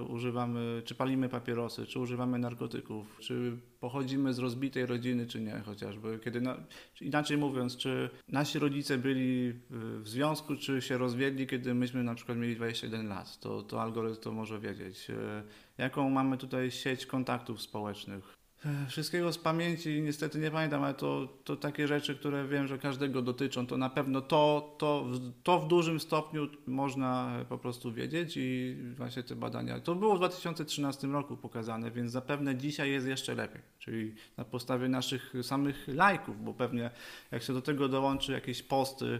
używamy, 0.09 0.81
czy 0.85 0.95
palimy 0.95 1.29
papierosy, 1.29 1.85
czy 1.85 1.99
używamy 1.99 2.39
narkotyków, 2.39 3.17
czy 3.19 3.57
pochodzimy 3.79 4.33
z 4.33 4.39
rozbitej 4.39 4.85
rodziny, 4.85 5.27
czy 5.27 5.41
nie, 5.41 5.61
chociażby. 5.65 6.19
Kiedy 6.23 6.41
na, 6.41 6.57
inaczej 7.01 7.37
mówiąc, 7.37 7.77
czy 7.77 8.09
nasi 8.27 8.59
rodzice 8.59 8.97
byli 8.97 9.53
w 9.69 10.07
związku, 10.09 10.55
czy 10.55 10.81
się 10.81 10.97
rozwiedli, 10.97 11.47
kiedy 11.47 11.73
myśmy 11.73 12.03
na 12.03 12.15
przykład 12.15 12.37
mieli 12.37 12.55
21 12.55 13.07
lat, 13.07 13.39
to, 13.39 13.63
to 13.63 13.81
algorytm 13.81 14.21
to 14.21 14.31
może 14.31 14.59
wiedzieć. 14.59 15.09
E, 15.09 15.43
jaką 15.77 16.09
mamy 16.09 16.37
tutaj 16.37 16.71
sieć 16.71 17.05
kontaktów 17.05 17.61
społecznych, 17.61 18.42
Wszystkiego 18.87 19.33
z 19.33 19.37
pamięci 19.37 20.01
niestety 20.01 20.39
nie 20.39 20.51
pamiętam, 20.51 20.83
ale 20.83 20.93
to, 20.93 21.27
to 21.43 21.55
takie 21.55 21.87
rzeczy, 21.87 22.15
które 22.15 22.47
wiem, 22.47 22.67
że 22.67 22.77
każdego 22.77 23.21
dotyczą, 23.21 23.67
to 23.67 23.77
na 23.77 23.89
pewno 23.89 24.21
to, 24.21 24.75
to, 24.77 25.05
to 25.43 25.59
w 25.59 25.67
dużym 25.67 25.99
stopniu 25.99 26.47
można 26.67 27.31
po 27.49 27.57
prostu 27.57 27.93
wiedzieć 27.93 28.33
i 28.37 28.75
właśnie 28.95 29.23
te 29.23 29.35
badania. 29.35 29.79
To 29.79 29.95
było 29.95 30.15
w 30.15 30.17
2013 30.17 31.07
roku 31.07 31.37
pokazane, 31.37 31.91
więc 31.91 32.11
zapewne 32.11 32.55
dzisiaj 32.55 32.91
jest 32.91 33.07
jeszcze 33.07 33.35
lepiej. 33.35 33.61
Czyli 33.79 34.15
na 34.37 34.45
podstawie 34.45 34.89
naszych 34.89 35.33
samych 35.41 35.87
lajków, 35.87 36.43
bo 36.43 36.53
pewnie 36.53 36.91
jak 37.31 37.43
się 37.43 37.53
do 37.53 37.61
tego 37.61 37.87
dołączy 37.87 38.31
jakieś 38.31 38.63
posty, 38.63 39.19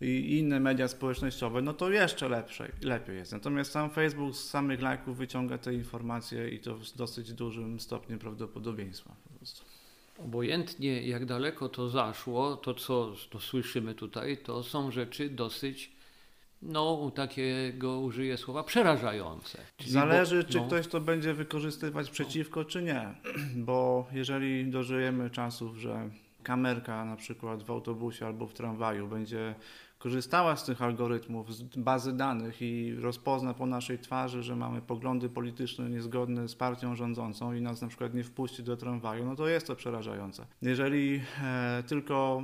i 0.00 0.38
inne 0.38 0.60
media 0.60 0.88
społecznościowe, 0.88 1.62
no 1.62 1.74
to 1.74 1.90
jeszcze 1.90 2.28
lepsze, 2.28 2.72
lepiej 2.82 3.16
jest. 3.16 3.32
Natomiast 3.32 3.70
sam 3.70 3.90
Facebook 3.90 4.36
z 4.36 4.48
samych 4.48 4.82
lajków 4.82 5.16
wyciąga 5.16 5.58
te 5.58 5.74
informacje 5.74 6.48
i 6.48 6.60
to 6.60 6.76
w 6.76 6.96
dosyć 6.96 7.32
dużym 7.32 7.80
stopniu 7.80 8.18
prawdopodobieństwa 8.18 9.16
po 9.24 9.38
prostu. 9.38 9.64
Obojętnie 10.18 11.02
jak 11.02 11.26
daleko 11.26 11.68
to 11.68 11.88
zaszło, 11.88 12.56
to 12.56 12.74
co 12.74 13.12
to 13.30 13.40
słyszymy 13.40 13.94
tutaj, 13.94 14.38
to 14.38 14.62
są 14.62 14.90
rzeczy 14.90 15.30
dosyć 15.30 15.96
no, 16.62 17.12
takiego 17.14 18.00
użyję 18.00 18.36
słowa, 18.36 18.62
przerażające. 18.62 19.58
Czyli 19.76 19.90
Zależy, 19.90 20.42
bo, 20.42 20.52
czy 20.52 20.58
no. 20.58 20.66
ktoś 20.66 20.86
to 20.86 21.00
będzie 21.00 21.34
wykorzystywać 21.34 22.10
przeciwko, 22.10 22.64
czy 22.64 22.82
nie. 22.82 23.14
Bo 23.66 24.06
jeżeli 24.12 24.70
dożyjemy 24.70 25.30
czasów, 25.30 25.76
że 25.76 26.10
kamerka 26.42 27.04
na 27.04 27.16
przykład 27.16 27.62
w 27.62 27.70
autobusie 27.70 28.26
albo 28.26 28.46
w 28.46 28.54
tramwaju 28.54 29.08
będzie 29.08 29.54
korzystała 29.98 30.56
z 30.56 30.64
tych 30.64 30.82
algorytmów, 30.82 31.54
z 31.54 31.62
bazy 31.62 32.12
danych 32.12 32.62
i 32.62 32.94
rozpozna 32.94 33.54
po 33.54 33.66
naszej 33.66 33.98
twarzy, 33.98 34.42
że 34.42 34.56
mamy 34.56 34.82
poglądy 34.82 35.28
polityczne 35.28 35.90
niezgodne 35.90 36.48
z 36.48 36.54
partią 36.54 36.94
rządzącą 36.94 37.52
i 37.52 37.60
nas 37.60 37.82
na 37.82 37.88
przykład 37.88 38.14
nie 38.14 38.24
wpuści 38.24 38.62
do 38.62 38.76
tramwaju, 38.76 39.24
no 39.24 39.36
to 39.36 39.48
jest 39.48 39.66
to 39.66 39.76
przerażające. 39.76 40.46
Jeżeli 40.62 41.20
e, 41.42 41.82
tylko 41.86 42.42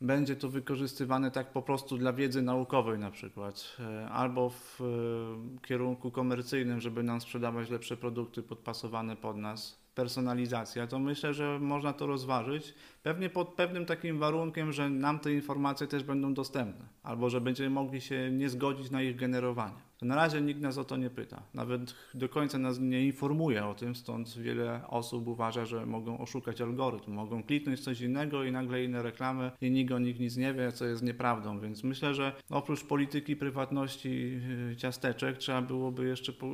będzie 0.00 0.36
to 0.36 0.48
wykorzystywane 0.48 1.30
tak 1.30 1.52
po 1.52 1.62
prostu 1.62 1.98
dla 1.98 2.12
wiedzy 2.12 2.42
naukowej 2.42 2.98
na 2.98 3.10
przykład, 3.10 3.76
e, 3.80 4.08
albo 4.08 4.50
w 4.50 4.80
e, 4.80 5.66
kierunku 5.66 6.10
komercyjnym, 6.10 6.80
żeby 6.80 7.02
nam 7.02 7.20
sprzedawać 7.20 7.70
lepsze 7.70 7.96
produkty 7.96 8.42
podpasowane 8.42 9.16
pod 9.16 9.36
nas, 9.36 9.86
personalizacja, 9.96 10.86
to 10.86 10.98
myślę, 10.98 11.34
że 11.34 11.58
można 11.60 11.92
to 11.92 12.06
rozważyć. 12.06 12.74
Pewnie 13.06 13.30
pod 13.30 13.48
pewnym 13.48 13.86
takim 13.86 14.18
warunkiem, 14.18 14.72
że 14.72 14.90
nam 14.90 15.18
te 15.18 15.32
informacje 15.32 15.86
też 15.86 16.02
będą 16.02 16.34
dostępne, 16.34 16.84
albo 17.02 17.30
że 17.30 17.40
będziemy 17.40 17.70
mogli 17.70 18.00
się 18.00 18.30
nie 18.30 18.48
zgodzić 18.48 18.90
na 18.90 19.02
ich 19.02 19.16
generowanie. 19.16 19.86
Na 20.02 20.16
razie 20.16 20.40
nikt 20.40 20.60
nas 20.60 20.78
o 20.78 20.84
to 20.84 20.96
nie 20.96 21.10
pyta. 21.10 21.42
Nawet 21.54 21.94
do 22.14 22.28
końca 22.28 22.58
nas 22.58 22.80
nie 22.80 23.06
informuje 23.06 23.66
o 23.66 23.74
tym, 23.74 23.94
stąd 23.94 24.38
wiele 24.38 24.80
osób 24.88 25.26
uważa, 25.26 25.64
że 25.64 25.86
mogą 25.86 26.18
oszukać 26.18 26.60
algorytm, 26.60 27.12
mogą 27.12 27.42
kliknąć 27.42 27.80
coś 27.80 28.00
innego 28.00 28.44
i 28.44 28.52
nagle 28.52 28.84
inne 28.84 29.02
reklamy 29.02 29.50
i 29.60 29.70
nikt 29.70 29.92
o 29.92 29.98
nich 29.98 30.20
nic 30.20 30.36
nie 30.36 30.54
wie, 30.54 30.72
co 30.72 30.86
jest 30.86 31.02
nieprawdą. 31.02 31.60
Więc 31.60 31.84
myślę, 31.84 32.14
że 32.14 32.32
oprócz 32.50 32.84
polityki 32.84 33.36
prywatności 33.36 34.40
y, 34.72 34.76
ciasteczek 34.76 35.38
trzeba 35.38 35.62
byłoby 35.62 36.06
jeszcze 36.06 36.32
po, 36.32 36.46
y, 36.46 36.52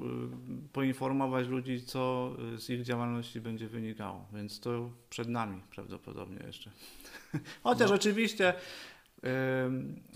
poinformować 0.72 1.48
ludzi, 1.48 1.80
co 1.80 2.32
z 2.56 2.70
ich 2.70 2.82
działalności 2.82 3.40
będzie 3.40 3.68
wynikało. 3.68 4.26
Więc 4.32 4.60
to 4.60 4.90
przed 5.10 5.28
nami 5.28 5.60
prawdopodobnie 5.70 6.41
jeszcze. 6.46 6.70
Chociaż 7.64 7.88
no. 7.88 7.96
oczywiście 7.96 8.54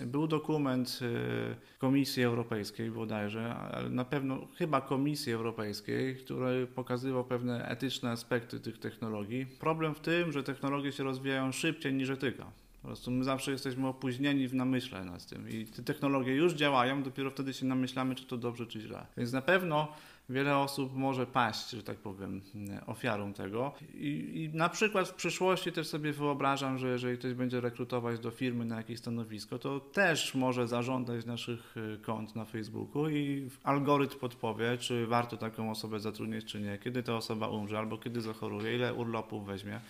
był 0.06 0.26
dokument 0.26 0.98
y, 1.02 1.78
Komisji 1.78 2.22
Europejskiej 2.22 2.90
bodajże, 2.90 3.54
ale 3.54 3.90
na 3.90 4.04
pewno 4.04 4.48
chyba 4.56 4.80
Komisji 4.80 5.32
Europejskiej, 5.32 6.16
który 6.16 6.66
pokazywał 6.66 7.24
pewne 7.24 7.68
etyczne 7.68 8.10
aspekty 8.10 8.60
tych 8.60 8.78
technologii. 8.78 9.46
Problem 9.46 9.94
w 9.94 10.00
tym, 10.00 10.32
że 10.32 10.42
technologie 10.42 10.92
się 10.92 11.04
rozwijają 11.04 11.52
szybciej 11.52 11.94
niż 11.94 12.10
etyka. 12.10 12.46
Po 12.82 12.88
prostu 12.88 13.10
my 13.10 13.24
zawsze 13.24 13.52
jesteśmy 13.52 13.88
opóźnieni 13.88 14.48
w 14.48 14.54
namyśle 14.54 15.04
nad 15.04 15.26
tym 15.26 15.50
i 15.50 15.66
te 15.66 15.82
technologie 15.82 16.34
już 16.34 16.52
działają, 16.52 17.02
dopiero 17.02 17.30
wtedy 17.30 17.54
się 17.54 17.66
namyślamy, 17.66 18.14
czy 18.14 18.26
to 18.26 18.36
dobrze, 18.36 18.66
czy 18.66 18.80
źle. 18.80 19.06
Więc 19.16 19.32
na 19.32 19.42
pewno 19.42 19.88
wiele 20.28 20.58
osób 20.58 20.94
może 20.94 21.26
paść, 21.26 21.70
że 21.70 21.82
tak 21.82 21.96
powiem, 21.96 22.42
ofiarą 22.86 23.32
tego. 23.32 23.72
I, 23.94 24.32
I, 24.34 24.56
na 24.56 24.68
przykład 24.68 25.08
w 25.08 25.14
przyszłości 25.14 25.72
też 25.72 25.86
sobie 25.88 26.12
wyobrażam, 26.12 26.78
że 26.78 26.88
jeżeli 26.88 27.18
ktoś 27.18 27.34
będzie 27.34 27.60
rekrutować 27.60 28.20
do 28.20 28.30
firmy 28.30 28.64
na 28.64 28.76
jakieś 28.76 28.98
stanowisko, 28.98 29.58
to 29.58 29.80
też 29.80 30.34
może 30.34 30.68
zażądać 30.68 31.26
naszych 31.26 31.76
y, 31.76 31.98
kont 32.02 32.36
na 32.36 32.44
Facebooku 32.44 33.08
i 33.08 33.50
algorytm 33.64 34.18
podpowie, 34.18 34.78
czy 34.78 35.06
warto 35.06 35.36
taką 35.36 35.70
osobę 35.70 36.00
zatrudnić, 36.00 36.44
czy 36.44 36.60
nie, 36.60 36.78
kiedy 36.78 37.02
ta 37.02 37.16
osoba 37.16 37.48
umrze 37.48 37.78
albo 37.78 37.98
kiedy 37.98 38.20
zachoruje, 38.20 38.74
ile 38.74 38.94
urlopów 38.94 39.46
weźmie. 39.46 39.80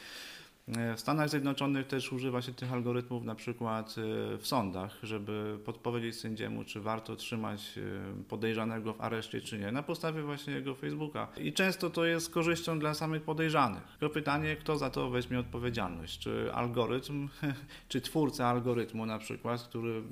W 0.69 1.01
Stanach 1.01 1.29
Zjednoczonych 1.29 1.87
też 1.87 2.13
używa 2.13 2.43
się 2.43 2.53
tych 2.53 2.73
algorytmów 2.73 3.25
na 3.25 3.35
przykład 3.35 3.95
e, 3.99 4.39
w 4.39 4.47
sądach, 4.47 4.99
żeby 5.03 5.59
podpowiedzieć 5.65 6.17
sędziemu, 6.17 6.65
czy 6.65 6.81
warto 6.81 7.17
trzymać 7.17 7.79
e, 7.79 8.25
podejrzanego 8.29 8.95
w 8.95 9.01
areszcie, 9.01 9.41
czy 9.41 9.59
nie, 9.59 9.73
na 9.73 9.83
podstawie 9.83 10.23
właśnie 10.23 10.55
jego 10.55 10.75
Facebooka. 10.75 11.29
I 11.37 11.53
często 11.53 11.91
to 11.91 12.05
jest 12.05 12.31
korzyścią 12.31 12.79
dla 12.79 12.95
samych 12.95 13.23
podejrzanych. 13.23 13.83
Tylko 14.01 14.15
pytanie, 14.15 14.57
kto 14.57 14.79
za 14.79 14.91
to 14.91 15.11
weźmie 15.11 15.39
odpowiedzialność? 15.39 16.19
Czy 16.19 16.53
algorytm, 16.53 17.29
czy 17.89 18.01
twórca 18.01 18.47
algorytmu 18.47 19.07
na 19.07 19.19
przykład, 19.19 19.63
który 19.63 20.03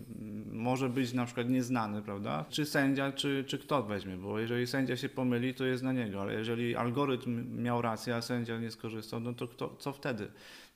może 0.52 0.88
być 0.88 1.12
na 1.12 1.24
przykład 1.24 1.48
nieznany, 1.48 2.02
prawda? 2.02 2.44
Czy 2.48 2.66
sędzia, 2.66 3.12
czy, 3.12 3.44
czy 3.46 3.58
kto 3.58 3.82
weźmie? 3.82 4.16
Bo 4.16 4.38
jeżeli 4.38 4.66
sędzia 4.66 4.96
się 4.96 5.08
pomyli, 5.08 5.54
to 5.54 5.64
jest 5.64 5.82
na 5.82 5.92
niego, 5.92 6.22
ale 6.22 6.34
jeżeli 6.34 6.76
algorytm 6.76 7.62
miał 7.62 7.82
rację, 7.82 8.16
a 8.16 8.22
sędzia 8.22 8.58
nie 8.58 8.70
skorzystał, 8.70 9.20
no 9.20 9.32
to 9.32 9.48
kto, 9.48 9.76
co 9.78 9.92
wtedy? 9.92 10.28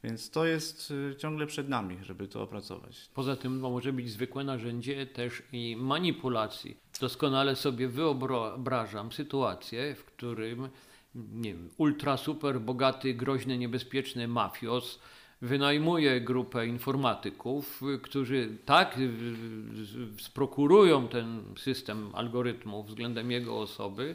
Więc 0.04 0.30
to 0.30 0.46
jest 0.46 0.90
y, 0.90 1.16
ciągle 1.18 1.46
przed 1.46 1.68
nami, 1.68 1.96
żeby 2.02 2.28
to 2.28 2.42
opracować. 2.42 3.08
Poza 3.14 3.36
tym 3.36 3.60
no, 3.60 3.70
może 3.70 3.92
być 3.92 4.10
zwykłe 4.10 4.44
narzędzie 4.44 5.06
też 5.06 5.42
i 5.52 5.76
manipulacji. 5.76 6.76
Doskonale 7.00 7.56
sobie 7.56 7.88
wyobrażam 7.88 9.12
sytuację, 9.12 9.94
w 9.94 10.04
którym 10.04 10.68
nie 11.14 11.54
wiem, 11.54 11.70
ultra 11.76 12.16
super 12.16 12.60
bogaty, 12.60 13.14
groźny, 13.14 13.58
niebezpieczny 13.58 14.28
mafios 14.28 14.98
wynajmuje 15.42 16.20
grupę 16.20 16.66
informatyków, 16.66 17.82
którzy 18.02 18.58
tak 18.64 18.98
sprokurują 20.20 21.08
ten 21.08 21.42
system 21.58 22.10
algorytmów 22.14 22.86
względem 22.86 23.30
jego 23.30 23.60
osoby, 23.60 24.14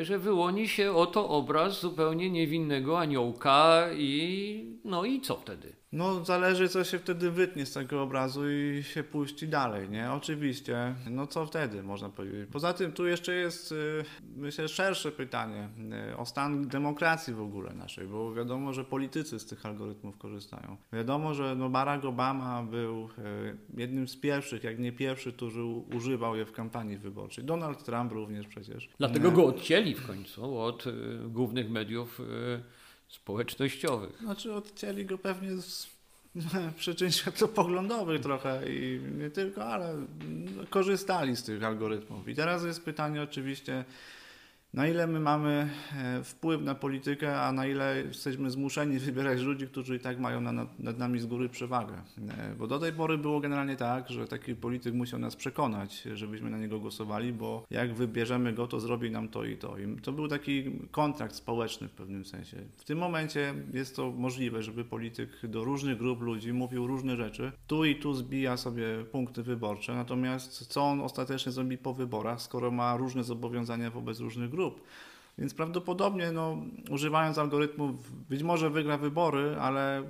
że 0.00 0.18
wyłoni 0.18 0.68
się 0.68 0.92
oto 0.92 1.28
obraz 1.28 1.80
zupełnie 1.80 2.30
niewinnego 2.30 2.98
aniołka 2.98 3.86
i 3.92 4.64
no 4.84 5.04
i 5.04 5.20
co 5.20 5.36
wtedy? 5.36 5.79
No 5.92 6.24
zależy 6.24 6.68
co 6.68 6.84
się 6.84 6.98
wtedy 6.98 7.30
wytnie 7.30 7.66
z 7.66 7.72
tego 7.72 8.02
obrazu 8.02 8.50
i 8.50 8.82
się 8.82 9.04
puści 9.04 9.48
dalej, 9.48 9.90
nie? 9.90 10.12
Oczywiście, 10.12 10.94
no 11.10 11.26
co 11.26 11.46
wtedy 11.46 11.82
można 11.82 12.08
powiedzieć. 12.08 12.48
Poza 12.52 12.72
tym 12.72 12.92
tu 12.92 13.06
jeszcze 13.06 13.34
jest 13.34 13.72
y, 13.72 14.04
myślę 14.36 14.68
szersze 14.68 15.12
pytanie 15.12 15.68
y, 16.12 16.16
o 16.16 16.26
stan 16.26 16.68
demokracji 16.68 17.34
w 17.34 17.40
ogóle 17.40 17.74
naszej, 17.74 18.06
bo 18.06 18.34
wiadomo, 18.34 18.72
że 18.72 18.84
politycy 18.84 19.38
z 19.38 19.46
tych 19.46 19.66
algorytmów 19.66 20.18
korzystają. 20.18 20.76
Wiadomo, 20.92 21.34
że 21.34 21.56
no 21.56 21.70
Barack 21.70 22.04
Obama 22.04 22.62
był 22.62 23.04
y, 23.04 23.80
jednym 23.80 24.08
z 24.08 24.16
pierwszych, 24.16 24.64
jak 24.64 24.78
nie 24.78 24.92
pierwszy, 24.92 25.32
który 25.32 25.64
używał 25.96 26.36
je 26.36 26.46
w 26.46 26.52
kampanii 26.52 26.98
wyborczej. 26.98 27.44
Donald 27.44 27.84
Trump 27.84 28.12
również 28.12 28.46
przecież. 28.46 28.88
Dlatego 28.98 29.30
go 29.30 29.46
odcięli 29.46 29.94
w 29.94 30.06
końcu 30.06 30.58
od 30.58 30.84
głównych 31.28 31.70
mediów 31.70 32.20
społecznościowych. 33.10 34.18
Znaczy 34.18 34.54
odcięli 34.54 35.04
go 35.04 35.18
pewnie 35.18 35.56
z 35.56 35.86
przyczyn 36.78 37.12
światopoglądowych 37.12 38.20
trochę 38.20 38.72
i 38.72 39.00
nie 39.18 39.30
tylko, 39.30 39.64
ale 39.64 39.94
korzystali 40.70 41.36
z 41.36 41.42
tych 41.42 41.64
algorytmów. 41.64 42.28
I 42.28 42.34
teraz 42.34 42.64
jest 42.64 42.84
pytanie 42.84 43.22
oczywiście, 43.22 43.84
na 44.74 44.88
ile 44.88 45.06
my 45.06 45.20
mamy 45.20 45.70
e, 45.96 46.24
wpływ 46.24 46.62
na 46.62 46.74
politykę, 46.74 47.40
a 47.40 47.52
na 47.52 47.66
ile 47.66 48.02
jesteśmy 48.06 48.50
zmuszeni 48.50 48.98
wybierać 49.10 49.40
ludzi, 49.40 49.66
którzy 49.66 49.96
i 49.96 50.00
tak 50.00 50.20
mają 50.20 50.40
nad, 50.40 50.98
nami 50.98 51.18
z 51.18 51.26
góry 51.26 51.48
przewagę. 51.48 51.94
E, 52.38 52.54
bo 52.58 52.66
do 52.66 52.78
tej 52.78 52.92
pory 52.92 53.18
było 53.18 53.40
generalnie 53.40 53.76
tak, 53.76 54.10
że 54.10 54.26
taki 54.26 54.54
polityk 54.56 54.94
musiał 54.94 55.20
nas 55.20 55.36
przekonać, 55.36 56.02
żebyśmy 56.14 56.50
na 56.50 56.58
niego 56.58 56.80
głosowali, 56.80 57.32
bo 57.32 57.64
jak 57.70 57.94
wybierzemy 57.94 58.52
go, 58.52 58.66
to 58.66 58.80
zrobi 58.80 59.10
nam 59.10 59.28
to 59.28 59.44
i 59.44 59.56
to. 59.56 59.78
I 59.78 59.96
to 59.96 60.12
był 60.12 60.28
taki 60.28 60.64
kontrakt 60.90 61.34
społeczny 61.34 61.88
w 61.88 61.92
pewnym 61.92 62.24
sensie. 62.24 62.56
W 62.76 62.84
tym 62.84 62.98
momencie 62.98 63.54
jest 63.72 63.96
to 63.96 64.10
możliwe, 64.10 64.62
żeby 64.62 64.84
polityk 64.84 65.46
do 65.46 65.64
różnych 65.64 65.98
grup 65.98 66.20
ludzi 66.20 66.52
mówił 66.52 66.86
różne 66.86 67.16
rzeczy. 67.16 67.52
Tu 67.66 67.84
i 67.84 67.96
tu 67.96 68.14
zbija 68.14 68.56
sobie 68.56 69.04
punkty 69.12 69.42
wyborcze, 69.42 69.94
natomiast 69.94 70.66
co 70.66 70.82
on 70.82 71.00
ostatecznie 71.00 71.52
zrobi 71.52 71.78
po 71.78 71.94
wyborach, 71.94 72.42
skoro 72.42 72.70
ma 72.70 72.96
różne 72.96 73.24
zobowiązania 73.24 73.90
wobec 73.90 74.20
różnych 74.20 74.50
grup, 74.50 74.59
grup. 74.60 74.80
Więc 75.38 75.54
prawdopodobnie, 75.54 76.32
no, 76.32 76.56
używając 76.90 77.38
algorytmów, 77.38 78.12
być 78.28 78.42
może 78.42 78.70
wygra 78.70 78.98
wybory, 78.98 79.56
ale 79.60 80.02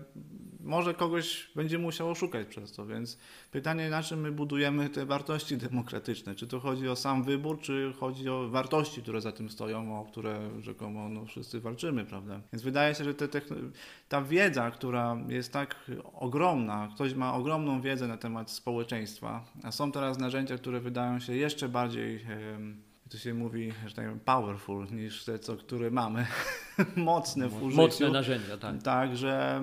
może 0.61 0.95
kogoś 0.95 1.51
będzie 1.57 1.79
musiał 1.79 2.11
oszukać 2.11 2.47
przez 2.49 2.73
to. 2.73 2.87
Więc 2.87 3.19
pytanie, 3.51 3.91
na 3.91 4.03
czym 4.03 4.21
my 4.21 4.33
budujemy 4.33 4.89
te 4.89 5.07
wartości 5.07 5.57
demokratyczne? 5.57 6.35
Czy 6.35 6.47
to 6.47 6.61
chodzi 6.61 6.89
o 6.89 6.97
sam 6.97 7.23
wybór, 7.23 7.61
czy 7.61 7.93
chodzi 8.01 8.29
o 8.29 8.49
wartości, 8.49 9.03
które 9.03 9.21
za 9.21 9.33
tym 9.33 9.51
stoją, 9.51 10.01
o 10.01 10.05
które 10.05 10.51
rzekomo 10.61 11.09
no, 11.09 11.25
wszyscy 11.25 11.61
walczymy, 11.61 12.05
prawda? 12.05 12.41
Więc 12.53 12.63
wydaje 12.63 12.95
się, 12.95 13.05
że 13.05 13.15
te 13.15 13.29
ta 14.09 14.23
wiedza, 14.23 14.71
która 14.71 15.17
jest 15.29 15.53
tak 15.53 15.91
ogromna, 16.15 16.89
ktoś 16.95 17.15
ma 17.15 17.35
ogromną 17.35 17.81
wiedzę 17.81 18.09
na 18.09 18.17
temat 18.17 18.51
społeczeństwa, 18.51 19.45
a 19.63 19.73
są 19.73 19.93
teraz 19.93 20.19
narzędzia, 20.19 20.57
które 20.59 20.81
wydają 20.81 21.21
się 21.21 21.37
jeszcze 21.37 21.69
bardziej. 21.69 22.15
Yy, 22.15 22.90
to 23.11 23.19
się 23.19 23.35
mówi, 23.35 23.73
że 23.87 23.95
tak 23.95 24.05
powiem, 24.05 24.21
powerful 24.21 24.87
niż 24.91 25.25
te, 25.25 25.39
co, 25.39 25.57
które 25.57 25.91
mamy. 25.91 26.27
Mocne 26.97 27.49
w 27.49 27.63
użyciu. 27.63 27.83
Mocne 27.83 28.11
narzędzia, 28.11 28.57
tak. 28.57 28.83
Tak, 28.83 29.17
że 29.17 29.63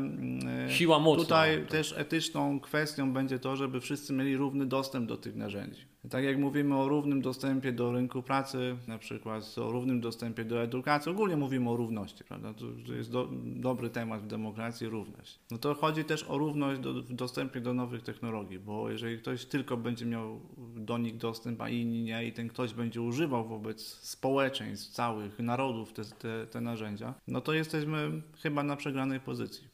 Siła 0.70 1.00
mocna. 1.00 1.24
Tutaj 1.24 1.66
też 1.66 1.94
etyczną 1.98 2.60
kwestią 2.60 3.14
będzie 3.14 3.40
to, 3.40 3.56
żeby 3.56 3.82
wszyscy 3.82 4.14
mieli 4.14 4.38
równy 4.38 4.66
dostęp 4.66 5.08
do 5.08 5.18
tych 5.18 5.36
narzędzi. 5.36 5.88
Tak 6.10 6.24
jak 6.24 6.38
mówimy 6.38 6.78
o 6.78 6.88
równym 6.88 7.22
dostępie 7.22 7.72
do 7.72 7.92
rynku 7.92 8.24
pracy, 8.24 8.76
na 8.88 8.98
przykład 8.98 9.56
o 9.58 9.72
równym 9.72 10.02
dostępie 10.02 10.46
do 10.46 10.64
edukacji, 10.64 11.12
ogólnie 11.12 11.38
mówimy 11.38 11.70
o 11.70 11.76
równości, 11.76 12.24
prawda? 12.24 12.54
To 12.54 12.94
jest 12.94 13.12
do, 13.12 13.30
dobry 13.46 13.90
temat 13.90 14.22
w 14.22 14.28
demokracji, 14.28 14.88
równość. 14.88 15.40
No 15.52 15.58
to 15.58 15.74
chodzi 15.74 16.04
też 16.04 16.24
o 16.24 16.38
równość 16.38 16.82
do, 16.82 16.94
w 16.94 17.14
dostępie 17.14 17.62
do 17.62 17.74
nowych 17.74 18.04
technologii, 18.04 18.60
bo 18.60 18.90
jeżeli 18.90 19.18
ktoś 19.18 19.46
tylko 19.46 19.78
będzie 19.78 20.06
miał 20.06 20.42
do 20.76 20.98
nich 20.98 21.18
dostęp, 21.18 21.62
a 21.62 21.70
inni 21.70 22.04
nie, 22.04 22.26
i 22.26 22.34
ten 22.34 22.48
ktoś 22.48 22.74
będzie 22.74 23.02
używał 23.02 23.48
wobec 23.48 23.82
społeczeństw, 23.86 24.92
całych 24.92 25.40
narodów 25.40 25.94
te, 25.94 26.04
te, 26.06 26.48
te 26.48 26.62
narzędzia, 26.62 27.07
no 27.28 27.42
to 27.42 27.54
jesteśmy 27.54 28.22
chyba 28.44 28.64
na 28.64 28.76
przegranej 28.76 29.20
pozycji. 29.20 29.68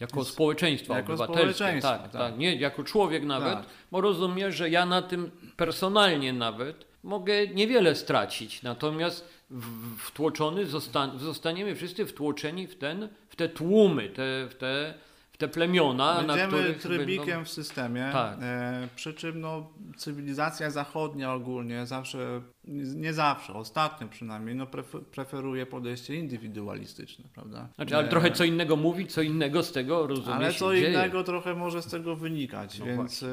Jako 0.00 0.24
społeczeństwo 0.24 0.94
jako 0.94 1.12
obywatelskie, 1.12 1.64
tak, 1.64 2.02
tak, 2.02 2.12
tak, 2.12 2.38
Nie 2.38 2.54
jako 2.54 2.84
człowiek 2.84 3.24
nawet, 3.24 3.54
tak. 3.54 3.66
bo 3.90 4.00
rozumiem, 4.00 4.52
że 4.52 4.70
ja 4.70 4.86
na 4.86 5.02
tym 5.02 5.30
personalnie 5.56 6.32
nawet 6.32 6.84
mogę 7.02 7.46
niewiele 7.46 7.94
stracić. 7.94 8.62
Natomiast 8.62 9.28
wtłoczony 9.98 10.66
zosta 10.66 11.12
zostaniemy 11.18 11.74
wszyscy 11.74 12.06
wtłoczeni 12.06 12.66
w, 12.66 12.78
ten, 12.78 13.08
w 13.28 13.36
te 13.36 13.48
tłumy, 13.48 14.08
te, 14.08 14.48
w 14.48 14.54
te 14.54 14.94
te 15.42 15.48
plemiona, 15.48 16.14
Będziemy 16.14 16.38
na 16.38 16.46
których 16.46 16.78
trybikiem 16.78 17.26
będą... 17.26 17.44
w 17.44 17.48
systemie, 17.48 18.08
tak. 18.12 18.38
e, 18.42 18.88
przy 18.96 19.14
czym 19.14 19.40
no, 19.40 19.70
cywilizacja 19.96 20.70
zachodnia 20.70 21.34
ogólnie 21.34 21.86
zawsze, 21.86 22.42
nie 22.94 23.12
zawsze, 23.12 23.54
ostatnio 23.54 24.08
przynajmniej, 24.08 24.56
no, 24.56 24.66
preferuje 25.12 25.66
podejście 25.66 26.14
indywidualistyczne, 26.14 27.24
prawda? 27.34 27.68
Znaczy, 27.74 27.96
ale 27.96 28.06
e... 28.06 28.10
trochę 28.10 28.30
co 28.30 28.44
innego 28.44 28.76
mówi, 28.76 29.06
co 29.06 29.22
innego 29.22 29.62
z 29.62 29.72
tego 29.72 30.06
rozumie 30.06 30.34
Ale 30.34 30.52
co 30.52 30.74
dzieje. 30.74 30.90
innego 30.90 31.24
trochę 31.24 31.54
może 31.54 31.82
z 31.82 31.86
tego 31.86 32.16
wynikać, 32.16 32.78
no 32.78 32.86
więc 32.86 33.22
e, 33.22 33.26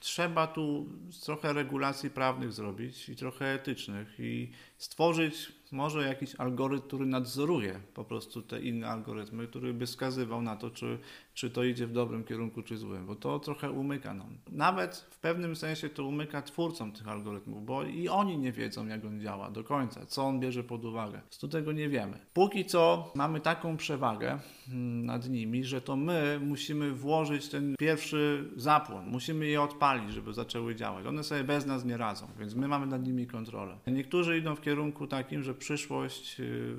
trzeba 0.00 0.46
tu 0.46 0.86
trochę 1.24 1.52
regulacji 1.52 2.10
prawnych 2.10 2.52
zrobić 2.52 3.08
i 3.08 3.16
trochę 3.16 3.54
etycznych 3.54 4.14
i 4.18 4.50
stworzyć 4.78 5.52
może 5.72 6.08
jakiś 6.08 6.34
algorytm, 6.34 6.86
który 6.86 7.06
nadzoruje 7.06 7.80
po 7.94 8.04
prostu 8.04 8.42
te 8.42 8.60
inne 8.60 8.88
algorytmy, 8.88 9.46
który 9.46 9.74
by 9.74 9.86
wskazywał 9.86 10.42
na 10.42 10.56
to, 10.56 10.70
czy, 10.70 10.98
czy 11.34 11.50
to 11.50 11.64
idzie 11.64 11.86
w 11.86 11.92
dobrym 11.92 12.24
kierunku, 12.24 12.62
czy 12.62 12.76
złym, 12.76 13.06
bo 13.06 13.14
to 13.14 13.38
trochę 13.38 13.70
umyka 13.70 14.14
nam. 14.14 14.38
Nawet 14.50 14.96
w 14.96 15.18
pewnym 15.18 15.56
sensie 15.56 15.88
to 15.88 16.04
umyka 16.04 16.42
twórcom 16.42 16.92
tych 16.92 17.08
algorytmów, 17.08 17.64
bo 17.64 17.84
i 17.84 18.08
oni 18.08 18.38
nie 18.38 18.52
wiedzą, 18.52 18.86
jak 18.86 19.04
on 19.04 19.20
działa 19.20 19.50
do 19.50 19.64
końca, 19.64 20.06
co 20.06 20.24
on 20.24 20.40
bierze 20.40 20.64
pod 20.64 20.84
uwagę. 20.84 21.20
Z 21.30 21.38
tego 21.50 21.72
nie 21.72 21.88
wiemy. 21.88 22.18
Póki 22.34 22.64
co 22.64 23.12
mamy 23.14 23.40
taką 23.40 23.76
przewagę 23.76 24.38
mm, 24.68 25.06
nad 25.06 25.28
nimi, 25.28 25.64
że 25.64 25.80
to 25.80 25.96
my 25.96 26.40
musimy 26.42 26.92
włożyć 26.92 27.48
ten 27.48 27.74
pierwszy 27.78 28.50
zapłon, 28.56 29.06
musimy 29.06 29.46
je 29.46 29.62
odpalić, 29.62 30.12
żeby 30.12 30.32
zaczęły 30.32 30.74
działać. 30.74 31.06
One 31.06 31.24
sobie 31.24 31.44
bez 31.44 31.66
nas 31.66 31.84
nie 31.84 31.96
radzą, 31.96 32.26
więc 32.38 32.54
my 32.54 32.68
mamy 32.68 32.86
nad 32.86 33.06
nimi 33.06 33.26
kontrolę. 33.26 33.78
Niektórzy 33.86 34.38
idą 34.38 34.54
w 34.56 34.60
kierunku 34.60 35.06
takim, 35.06 35.42
że 35.42 35.54
przyszłość, 35.62 36.40
y, 36.40 36.76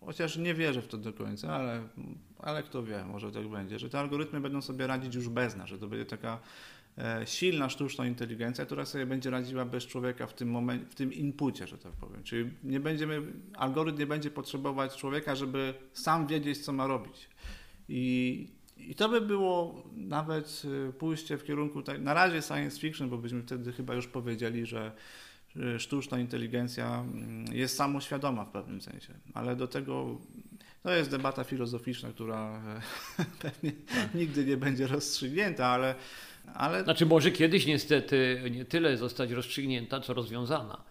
chociaż 0.00 0.36
nie 0.36 0.54
wierzę 0.54 0.82
w 0.82 0.88
to 0.88 0.98
do 0.98 1.12
końca, 1.12 1.54
ale, 1.54 1.88
ale 2.38 2.62
kto 2.62 2.82
wie, 2.82 3.04
może 3.04 3.32
tak 3.32 3.48
będzie, 3.48 3.78
że 3.78 3.90
te 3.90 4.00
algorytmy 4.00 4.40
będą 4.40 4.62
sobie 4.62 4.86
radzić 4.86 5.14
już 5.14 5.28
bez 5.28 5.56
nas, 5.56 5.68
że 5.68 5.78
to 5.78 5.88
będzie 5.88 6.06
taka 6.06 6.40
e, 6.98 7.26
silna 7.26 7.68
sztuczna 7.68 8.06
inteligencja, 8.06 8.66
która 8.66 8.84
sobie 8.84 9.06
będzie 9.06 9.30
radziła 9.30 9.64
bez 9.64 9.86
człowieka 9.86 10.26
w 10.26 10.34
tym 10.34 10.50
momencie, 10.50 10.86
w 10.86 10.94
tym 10.94 11.12
inpucie, 11.12 11.66
że 11.66 11.78
tak 11.78 11.92
powiem. 11.92 12.22
Czyli 12.22 12.50
nie 12.64 12.80
będziemy, 12.80 13.22
algorytm 13.54 13.98
nie 13.98 14.06
będzie 14.06 14.30
potrzebować 14.30 14.96
człowieka, 14.96 15.36
żeby 15.36 15.74
sam 15.92 16.26
wiedzieć, 16.26 16.58
co 16.58 16.72
ma 16.72 16.86
robić. 16.86 17.28
I 17.88 18.60
i 18.76 18.94
to 18.94 19.08
by 19.08 19.20
było 19.20 19.82
nawet 19.96 20.62
y, 20.88 20.92
pójście 20.92 21.38
w 21.38 21.44
kierunku, 21.44 21.82
tak, 21.82 22.00
na 22.00 22.14
razie 22.14 22.42
science 22.42 22.80
fiction, 22.80 23.10
bo 23.10 23.18
byśmy 23.18 23.42
wtedy 23.42 23.72
chyba 23.72 23.94
już 23.94 24.06
powiedzieli, 24.06 24.66
że 24.66 24.92
sztuczna 25.78 26.18
inteligencja 26.18 27.00
mm, 27.00 27.44
jest 27.52 27.76
samoświadoma 27.76 28.44
w 28.44 28.50
pewnym 28.50 28.80
sensie, 28.80 29.14
ale 29.34 29.56
do 29.56 29.68
tego 29.68 30.18
to 30.82 30.92
jest 30.92 31.10
debata 31.10 31.44
filozoficzna, 31.44 32.08
która 32.08 32.62
pewnie 33.42 33.72
nigdy 34.14 34.44
nie 34.44 34.56
będzie 34.56 34.86
rozstrzygnięta, 34.86 35.66
ale, 35.66 35.94
ale. 36.54 36.84
Znaczy, 36.84 37.06
może 37.06 37.30
kiedyś 37.30 37.66
niestety 37.66 38.42
nie 38.50 38.64
tyle 38.64 38.96
zostać 38.96 39.30
rozstrzygnięta, 39.30 40.00
co 40.00 40.14
rozwiązana. 40.14 40.82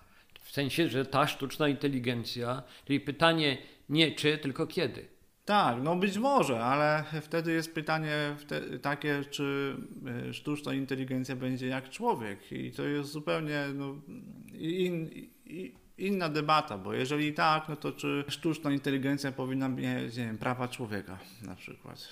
W 0.44 0.52
sensie, 0.52 0.90
że 0.90 1.06
ta 1.06 1.28
sztuczna 1.28 1.68
inteligencja, 1.68 2.64
czyli 2.86 3.00
pytanie 3.00 3.58
nie 3.90 4.12
czy, 4.12 4.38
tylko 4.38 4.68
kiedy. 4.68 5.19
Tak, 5.50 5.84
no 5.84 5.96
być 5.96 6.18
może, 6.18 6.66
ale 6.66 7.04
wtedy 7.22 7.52
jest 7.52 7.74
pytanie 7.74 8.36
takie, 8.82 9.24
czy 9.30 9.76
e, 10.30 10.34
sztuczna 10.34 10.74
inteligencja 10.74 11.36
będzie 11.36 11.68
jak 11.68 11.90
człowiek 11.90 12.52
i 12.52 12.72
to 12.72 12.84
jest 12.84 13.12
zupełnie 13.12 13.66
no, 13.76 13.96
in, 14.54 15.10
in, 15.46 15.72
inna 16.00 16.30
debata, 16.30 16.78
bo 16.78 16.94
jeżeli 16.94 17.34
tak, 17.34 17.70
no 17.70 17.76
to 17.76 17.92
czy 17.92 18.24
sztuczna 18.28 18.72
inteligencja 18.72 19.32
powinna 19.32 19.70
mieć 19.70 20.18
nie 20.18 20.26
wiem, 20.26 20.38
prawa 20.38 20.68
człowieka 20.68 21.20
na 21.42 21.56
przykład? 21.56 22.08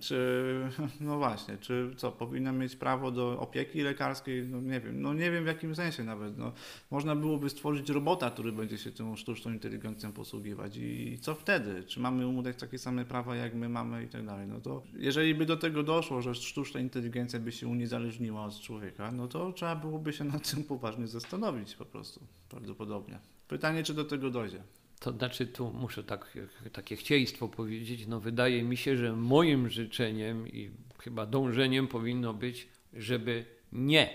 Czy, 0.00 0.18
no 1.00 1.18
właśnie, 1.18 1.58
czy 1.58 1.90
co, 1.96 2.12
powinna 2.12 2.52
mieć 2.52 2.76
prawo 2.76 3.10
do 3.10 3.40
opieki 3.40 3.80
lekarskiej? 3.80 4.48
No 4.48 4.60
nie 4.60 4.80
wiem, 4.80 5.02
no 5.02 5.14
nie 5.14 5.30
wiem 5.30 5.44
w 5.44 5.46
jakim 5.46 5.74
sensie 5.74 6.04
nawet. 6.04 6.38
No, 6.38 6.52
można 6.90 7.16
byłoby 7.16 7.50
stworzyć 7.50 7.88
robota, 7.90 8.30
który 8.30 8.52
będzie 8.52 8.78
się 8.78 8.92
tą 8.92 9.16
sztuczną 9.16 9.52
inteligencją 9.52 10.12
posługiwać 10.12 10.76
i 10.76 11.18
co 11.20 11.34
wtedy? 11.34 11.84
Czy 11.84 12.00
mamy 12.00 12.26
mu 12.26 12.42
dać 12.42 12.56
takie 12.56 12.78
same 12.78 13.04
prawa, 13.04 13.36
jak 13.36 13.54
my 13.54 13.68
mamy 13.68 14.04
i 14.04 14.08
tak 14.08 14.26
dalej? 14.26 14.46
No 14.46 14.60
to 14.60 14.82
jeżeli 14.94 15.34
by 15.34 15.46
do 15.46 15.56
tego 15.56 15.82
doszło, 15.82 16.22
że 16.22 16.34
sztuczna 16.34 16.80
inteligencja 16.80 17.40
by 17.40 17.52
się 17.52 17.68
uniezależniła 17.68 18.44
od 18.44 18.60
człowieka, 18.60 19.12
no 19.12 19.28
to 19.28 19.52
trzeba 19.52 19.76
byłoby 19.76 20.12
się 20.12 20.24
nad 20.24 20.50
tym 20.50 20.64
poważnie 20.72 21.06
zastanowić 21.06 21.76
po 21.76 21.84
prostu, 21.84 22.20
prawdopodobnie. 22.48 23.01
Pytanie, 23.48 23.82
czy 23.82 23.94
do 23.94 24.04
tego 24.04 24.30
dojdzie. 24.30 24.62
To 25.00 25.12
znaczy, 25.12 25.46
tu 25.46 25.72
muszę 25.72 26.04
tak, 26.04 26.38
takie 26.72 26.96
chcieństwo 26.96 27.48
powiedzieć. 27.48 28.06
No, 28.06 28.20
wydaje 28.20 28.62
mi 28.62 28.76
się, 28.76 28.96
że 28.96 29.16
moim 29.16 29.68
życzeniem 29.68 30.48
i 30.48 30.70
chyba 30.98 31.26
dążeniem 31.26 31.88
powinno 31.88 32.34
być, 32.34 32.68
żeby 32.94 33.44
nie, 33.72 34.14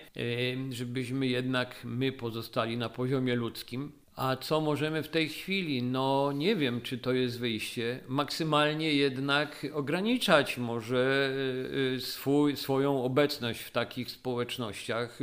żebyśmy 0.70 1.28
jednak 1.28 1.76
my 1.84 2.12
pozostali 2.12 2.78
na 2.78 2.90
poziomie 2.90 3.36
ludzkim. 3.36 3.92
A 4.16 4.36
co 4.36 4.62
możemy 4.62 5.04
w 5.04 5.08
tej 5.08 5.30
chwili? 5.30 5.84
No 5.84 6.32
nie 6.36 6.56
wiem, 6.56 6.82
czy 6.82 6.98
to 6.98 7.14
jest 7.14 7.40
wyjście. 7.40 8.00
Maksymalnie 8.08 8.94
jednak 8.94 9.68
ograniczać 9.74 10.58
może 10.58 11.30
y, 11.74 11.96
y, 11.96 12.02
swój, 12.02 12.56
swoją 12.56 13.04
obecność 13.04 13.62
w 13.62 13.72
takich 13.72 14.12
społecznościach 14.12 15.20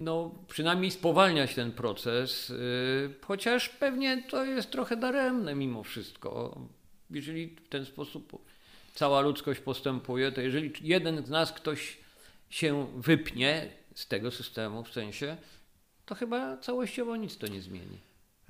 no, 0.00 0.34
przynajmniej 0.48 0.90
spowalniać 0.90 1.54
ten 1.54 1.72
proces, 1.72 2.48
yy, 2.48 3.14
chociaż 3.26 3.68
pewnie 3.68 4.22
to 4.30 4.44
jest 4.44 4.70
trochę 4.70 4.96
daremne 4.96 5.54
mimo 5.54 5.82
wszystko. 5.82 6.60
jeżeli 7.10 7.48
w 7.48 7.68
ten 7.68 7.84
sposób 7.84 8.44
cała 8.94 9.20
ludzkość 9.20 9.60
postępuje, 9.60 10.32
to 10.32 10.40
jeżeli 10.40 10.72
jeden 10.80 11.26
z 11.26 11.30
nas 11.30 11.52
ktoś 11.52 11.98
się 12.50 12.86
wypnie 12.96 13.70
z 13.94 14.08
tego 14.08 14.30
systemu 14.30 14.84
w 14.84 14.92
sensie, 14.92 15.36
to 16.06 16.14
chyba 16.14 16.56
całościowo 16.56 17.16
nic 17.16 17.38
to 17.38 17.46
nie 17.46 17.62
zmieni. 17.62 17.98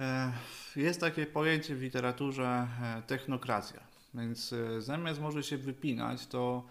E, 0.01 0.33
jest 0.77 1.01
takie 1.01 1.27
pojęcie 1.27 1.77
w 1.77 1.83
literaturze 1.83 2.69
e, 2.83 3.03
technokracja. 3.07 3.81
Więc 4.15 4.53
e, 4.53 4.81
zamiast 4.81 5.21
może 5.21 5.43
się 5.43 5.59
wypinać, 5.59 6.27
to 6.27 6.65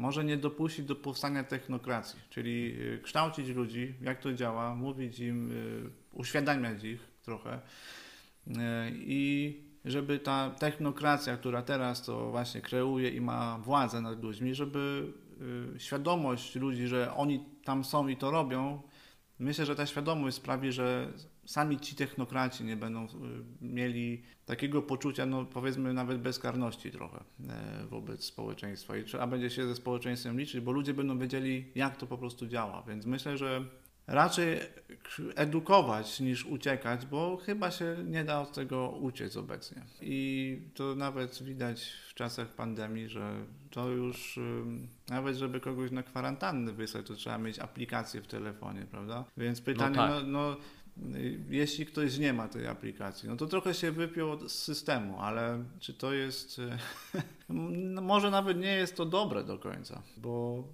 może 0.00 0.24
nie 0.24 0.36
dopuścić 0.36 0.86
do 0.86 0.96
powstania 0.96 1.44
technokracji, 1.44 2.20
czyli 2.30 2.76
kształcić 3.02 3.48
ludzi, 3.48 3.94
jak 4.02 4.20
to 4.20 4.32
działa, 4.32 4.74
mówić 4.74 5.18
im, 5.18 5.52
uświadamiać 6.12 6.84
ich 6.84 7.00
trochę. 7.22 7.60
I 8.92 9.60
żeby 9.84 10.18
ta 10.18 10.50
technokracja, 10.50 11.36
która 11.36 11.62
teraz 11.62 12.02
to 12.02 12.30
właśnie 12.30 12.60
kreuje 12.60 13.10
i 13.10 13.20
ma 13.20 13.58
władzę 13.58 14.00
nad 14.00 14.22
ludźmi, 14.22 14.54
żeby 14.54 15.12
świadomość 15.78 16.56
ludzi, 16.56 16.86
że 16.86 17.14
oni 17.14 17.44
tam 17.64 17.84
są 17.84 18.08
i 18.08 18.16
to 18.16 18.30
robią, 18.30 18.82
myślę, 19.40 19.66
że 19.66 19.76
ta 19.76 19.86
świadomość 19.86 20.36
sprawi, 20.36 20.72
że 20.72 21.12
sami 21.44 21.80
ci 21.80 21.96
technokraci 21.96 22.64
nie 22.64 22.76
będą 22.76 23.04
y, 23.04 23.08
mieli 23.60 24.22
takiego 24.46 24.82
poczucia, 24.82 25.26
no 25.26 25.44
powiedzmy 25.44 25.94
nawet 25.94 26.20
bezkarności 26.20 26.90
trochę 26.90 27.24
e, 27.48 27.86
wobec 27.86 28.24
społeczeństwa 28.24 28.96
i 28.96 29.04
trzeba 29.04 29.26
będzie 29.26 29.50
się 29.50 29.66
ze 29.66 29.74
społeczeństwem 29.74 30.40
liczyć, 30.40 30.60
bo 30.60 30.72
ludzie 30.72 30.94
będą 30.94 31.18
wiedzieli, 31.18 31.64
jak 31.74 31.96
to 31.96 32.06
po 32.06 32.18
prostu 32.18 32.46
działa. 32.46 32.82
Więc 32.88 33.06
myślę, 33.06 33.36
że 33.36 33.64
raczej 34.06 34.58
edukować 35.34 36.20
niż 36.20 36.46
uciekać, 36.46 37.06
bo 37.06 37.36
chyba 37.36 37.70
się 37.70 37.96
nie 38.06 38.24
da 38.24 38.40
od 38.40 38.52
tego 38.52 38.90
uciec 38.90 39.36
obecnie. 39.36 39.82
I 40.00 40.58
to 40.74 40.94
nawet 40.94 41.42
widać 41.42 41.92
w 42.08 42.14
czasach 42.14 42.48
pandemii, 42.48 43.08
że 43.08 43.44
to 43.70 43.88
już 43.88 44.38
nawet 45.08 45.36
żeby 45.36 45.60
kogoś 45.60 45.90
na 45.90 46.02
kwarantannę 46.02 46.72
wysłać, 46.72 47.06
to 47.06 47.14
trzeba 47.14 47.38
mieć 47.38 47.58
aplikację 47.58 48.22
w 48.22 48.26
telefonie, 48.26 48.86
prawda? 48.90 49.24
Więc 49.36 49.60
pytanie, 49.60 49.96
no, 49.96 50.20
tak. 50.20 50.26
no, 50.26 50.56
no 50.96 51.18
jeśli 51.50 51.86
ktoś 51.86 52.18
nie 52.18 52.32
ma 52.32 52.48
tej 52.48 52.66
aplikacji, 52.66 53.28
no 53.28 53.36
to 53.36 53.46
trochę 53.46 53.74
się 53.74 53.92
wypiął 53.92 54.48
z 54.48 54.52
systemu, 54.52 55.20
ale 55.20 55.64
czy 55.80 55.94
to 55.94 56.12
jest, 56.12 56.60
no 57.94 58.02
może 58.02 58.30
nawet 58.30 58.58
nie 58.58 58.74
jest 58.74 58.96
to 58.96 59.06
dobre 59.06 59.44
do 59.44 59.58
końca, 59.58 60.02
bo, 60.16 60.64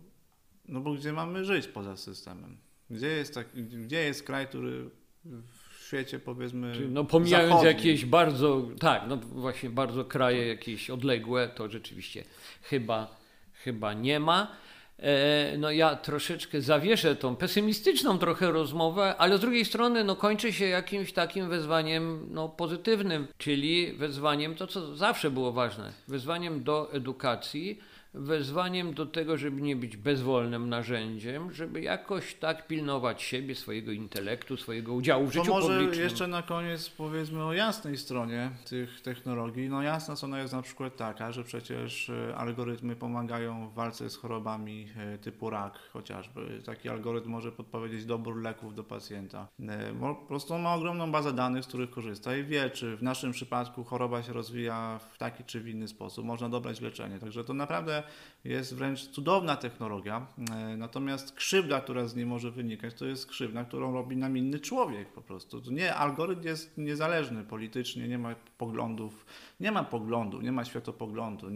no 0.68 0.80
bo 0.80 0.92
gdzie 0.94 1.12
mamy 1.12 1.44
żyć 1.44 1.68
poza 1.68 1.96
systemem? 1.96 2.65
Gdzie 2.90 3.06
jest, 3.08 3.34
tak, 3.34 3.46
gdzie 3.54 4.04
jest 4.04 4.22
kraj, 4.22 4.46
który 4.46 4.90
w 5.24 5.86
świecie 5.86 6.18
powiedzmy. 6.18 6.74
Czyli 6.74 6.88
no 6.88 7.04
pomijając 7.04 7.50
zachodnim. 7.50 7.76
jakieś 7.76 8.04
bardzo, 8.04 8.68
tak, 8.80 9.02
no 9.08 9.16
właśnie 9.16 9.70
bardzo 9.70 10.04
kraje 10.04 10.46
jakieś 10.46 10.90
odległe, 10.90 11.48
to 11.48 11.70
rzeczywiście 11.70 12.24
chyba, 12.62 13.16
chyba 13.52 13.94
nie 13.94 14.20
ma. 14.20 14.56
E, 14.98 15.58
no 15.58 15.70
ja 15.70 15.96
troszeczkę 15.96 16.60
zawieszę 16.60 17.16
tą 17.16 17.36
pesymistyczną 17.36 18.18
trochę 18.18 18.52
rozmowę, 18.52 19.14
ale 19.18 19.38
z 19.38 19.40
drugiej 19.40 19.64
strony 19.64 20.04
no 20.04 20.16
kończy 20.16 20.52
się 20.52 20.66
jakimś 20.66 21.12
takim 21.12 21.48
wezwaniem 21.48 22.26
no, 22.30 22.48
pozytywnym, 22.48 23.26
czyli 23.38 23.92
wezwaniem, 23.92 24.54
to 24.54 24.66
co 24.66 24.96
zawsze 24.96 25.30
było 25.30 25.52
ważne, 25.52 25.92
wezwaniem 26.08 26.64
do 26.64 26.92
edukacji, 26.92 27.78
wezwaniem 28.16 28.94
do 28.94 29.06
tego, 29.06 29.36
żeby 29.36 29.62
nie 29.62 29.76
być 29.76 29.96
bezwolnym 29.96 30.68
narzędziem, 30.68 31.52
żeby 31.52 31.80
jakoś 31.80 32.34
tak 32.34 32.66
pilnować 32.66 33.22
siebie, 33.22 33.54
swojego 33.54 33.92
intelektu, 33.92 34.56
swojego 34.56 34.94
udziału 34.94 35.26
w 35.26 35.32
życiu 35.32 35.50
może 35.50 35.66
publicznym. 35.68 36.04
jeszcze 36.04 36.26
na 36.26 36.42
koniec 36.42 36.88
powiedzmy 36.88 37.44
o 37.44 37.52
jasnej 37.52 37.96
stronie 37.96 38.50
tych 38.68 39.00
technologii. 39.00 39.68
No 39.68 39.82
jasna 39.82 40.16
strona 40.16 40.40
jest 40.40 40.52
na 40.52 40.62
przykład 40.62 40.96
taka, 40.96 41.32
że 41.32 41.44
przecież 41.44 42.10
e, 42.10 42.36
algorytmy 42.36 42.96
pomagają 42.96 43.68
w 43.68 43.74
walce 43.74 44.10
z 44.10 44.16
chorobami 44.16 44.88
e, 44.96 45.18
typu 45.18 45.50
rak 45.50 45.78
chociażby. 45.92 46.62
Taki 46.64 46.88
algorytm 46.88 47.30
może 47.30 47.52
podpowiedzieć 47.52 48.04
dobór 48.04 48.42
leków 48.42 48.74
do 48.74 48.84
pacjenta. 48.84 49.48
E, 49.60 49.94
po 50.00 50.14
prostu 50.14 50.54
on 50.54 50.62
ma 50.62 50.74
ogromną 50.74 51.12
bazę 51.12 51.32
danych, 51.32 51.64
z 51.64 51.66
których 51.66 51.90
korzysta 51.90 52.36
i 52.36 52.44
wie, 52.44 52.70
czy 52.70 52.96
w 52.96 53.02
naszym 53.02 53.32
przypadku 53.32 53.84
choroba 53.84 54.22
się 54.22 54.32
rozwija 54.32 55.00
w 55.12 55.18
taki 55.18 55.44
czy 55.44 55.60
w 55.60 55.68
inny 55.68 55.88
sposób. 55.88 56.24
Można 56.24 56.48
dobrać 56.48 56.80
leczenie. 56.80 57.18
Także 57.18 57.44
to 57.44 57.54
naprawdę 57.54 58.02
jest 58.44 58.74
wręcz 58.74 59.06
cudowna 59.06 59.56
technologia, 59.56 60.26
e, 60.50 60.76
natomiast 60.76 61.32
krzywda, 61.32 61.80
która 61.80 62.06
z 62.06 62.16
niej 62.16 62.26
może 62.26 62.50
wynikać, 62.50 62.94
to 62.94 63.06
jest 63.06 63.26
krzywda, 63.26 63.64
którą 63.64 63.92
robi 63.92 64.16
nam 64.16 64.36
inny 64.36 64.60
człowiek 64.60 65.08
po 65.08 65.22
prostu. 65.22 65.60
To 65.60 65.70
nie, 65.70 65.94
algorytm 65.94 66.42
jest 66.42 66.78
niezależny 66.78 67.44
politycznie, 67.44 68.08
nie 68.08 68.18
ma 68.18 68.34
poglądów, 68.58 69.26
nie 69.60 69.72
ma 69.72 69.84
poglądu, 69.84 70.40
nie 70.40 70.52
ma 70.52 70.64
światopoglądu. 70.64 71.46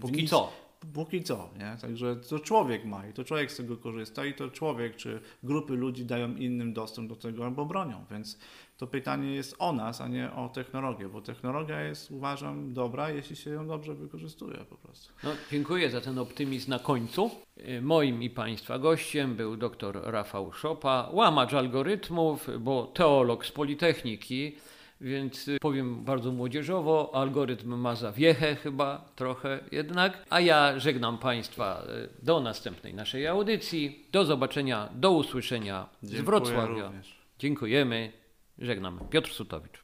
Póki 0.00 0.22
nic, 0.22 0.30
co. 0.30 0.52
Póki 0.92 1.22
co, 1.22 1.50
nie? 1.58 1.76
Także 1.80 2.16
to 2.16 2.38
człowiek 2.38 2.84
ma 2.84 3.06
i 3.06 3.12
to 3.12 3.24
człowiek 3.24 3.52
z 3.52 3.56
tego 3.56 3.76
korzysta 3.76 4.26
i 4.26 4.34
to 4.34 4.50
człowiek 4.50 4.96
czy 4.96 5.20
grupy 5.42 5.72
ludzi 5.72 6.04
dają 6.04 6.34
innym 6.34 6.72
dostęp 6.72 7.08
do 7.08 7.16
tego 7.16 7.44
albo 7.44 7.66
bronią, 7.66 8.04
więc 8.10 8.38
to 8.76 8.86
pytanie 8.86 9.34
jest 9.34 9.56
o 9.58 9.72
nas, 9.72 10.00
a 10.00 10.08
nie 10.08 10.32
o 10.32 10.48
technologię, 10.48 11.08
bo 11.08 11.20
technologia 11.20 11.80
jest, 11.80 12.10
uważam, 12.10 12.72
dobra, 12.72 13.10
jeśli 13.10 13.36
się 13.36 13.50
ją 13.50 13.66
dobrze 13.66 13.94
wykorzystuje 13.94 14.56
po 14.56 14.76
prostu. 14.76 15.12
No, 15.24 15.30
dziękuję 15.50 15.90
za 15.90 16.00
ten 16.00 16.18
optymizm 16.18 16.70
na 16.70 16.78
końcu. 16.78 17.30
Y, 17.68 17.82
moim 17.82 18.22
i 18.22 18.30
Państwa 18.30 18.78
gościem 18.78 19.36
był 19.36 19.56
dr 19.56 20.00
Rafał 20.04 20.52
Szopa, 20.52 21.08
łamacz 21.12 21.54
algorytmów, 21.54 22.48
bo 22.60 22.86
teolog 22.86 23.46
z 23.46 23.52
Politechniki, 23.52 24.56
więc 25.04 25.48
y, 25.48 25.58
powiem 25.60 26.04
bardzo 26.04 26.32
młodzieżowo, 26.32 27.10
algorytm 27.14 27.74
ma 27.74 27.94
zawiechę 27.94 28.56
chyba 28.56 29.12
trochę 29.16 29.60
jednak, 29.72 30.24
a 30.30 30.40
ja 30.40 30.78
żegnam 30.78 31.18
Państwa 31.18 31.82
y, 32.20 32.24
do 32.24 32.40
następnej 32.40 32.94
naszej 32.94 33.26
audycji. 33.26 34.06
Do 34.12 34.24
zobaczenia, 34.24 34.88
do 34.94 35.10
usłyszenia 35.10 35.88
Dziękuję 36.02 36.22
z 36.22 36.24
Wrocławia. 36.24 36.86
Również. 36.86 37.18
Dziękujemy. 37.38 38.12
Żegnam. 38.58 39.00
Piotr 39.10 39.30
Sutowicz. 39.30 39.83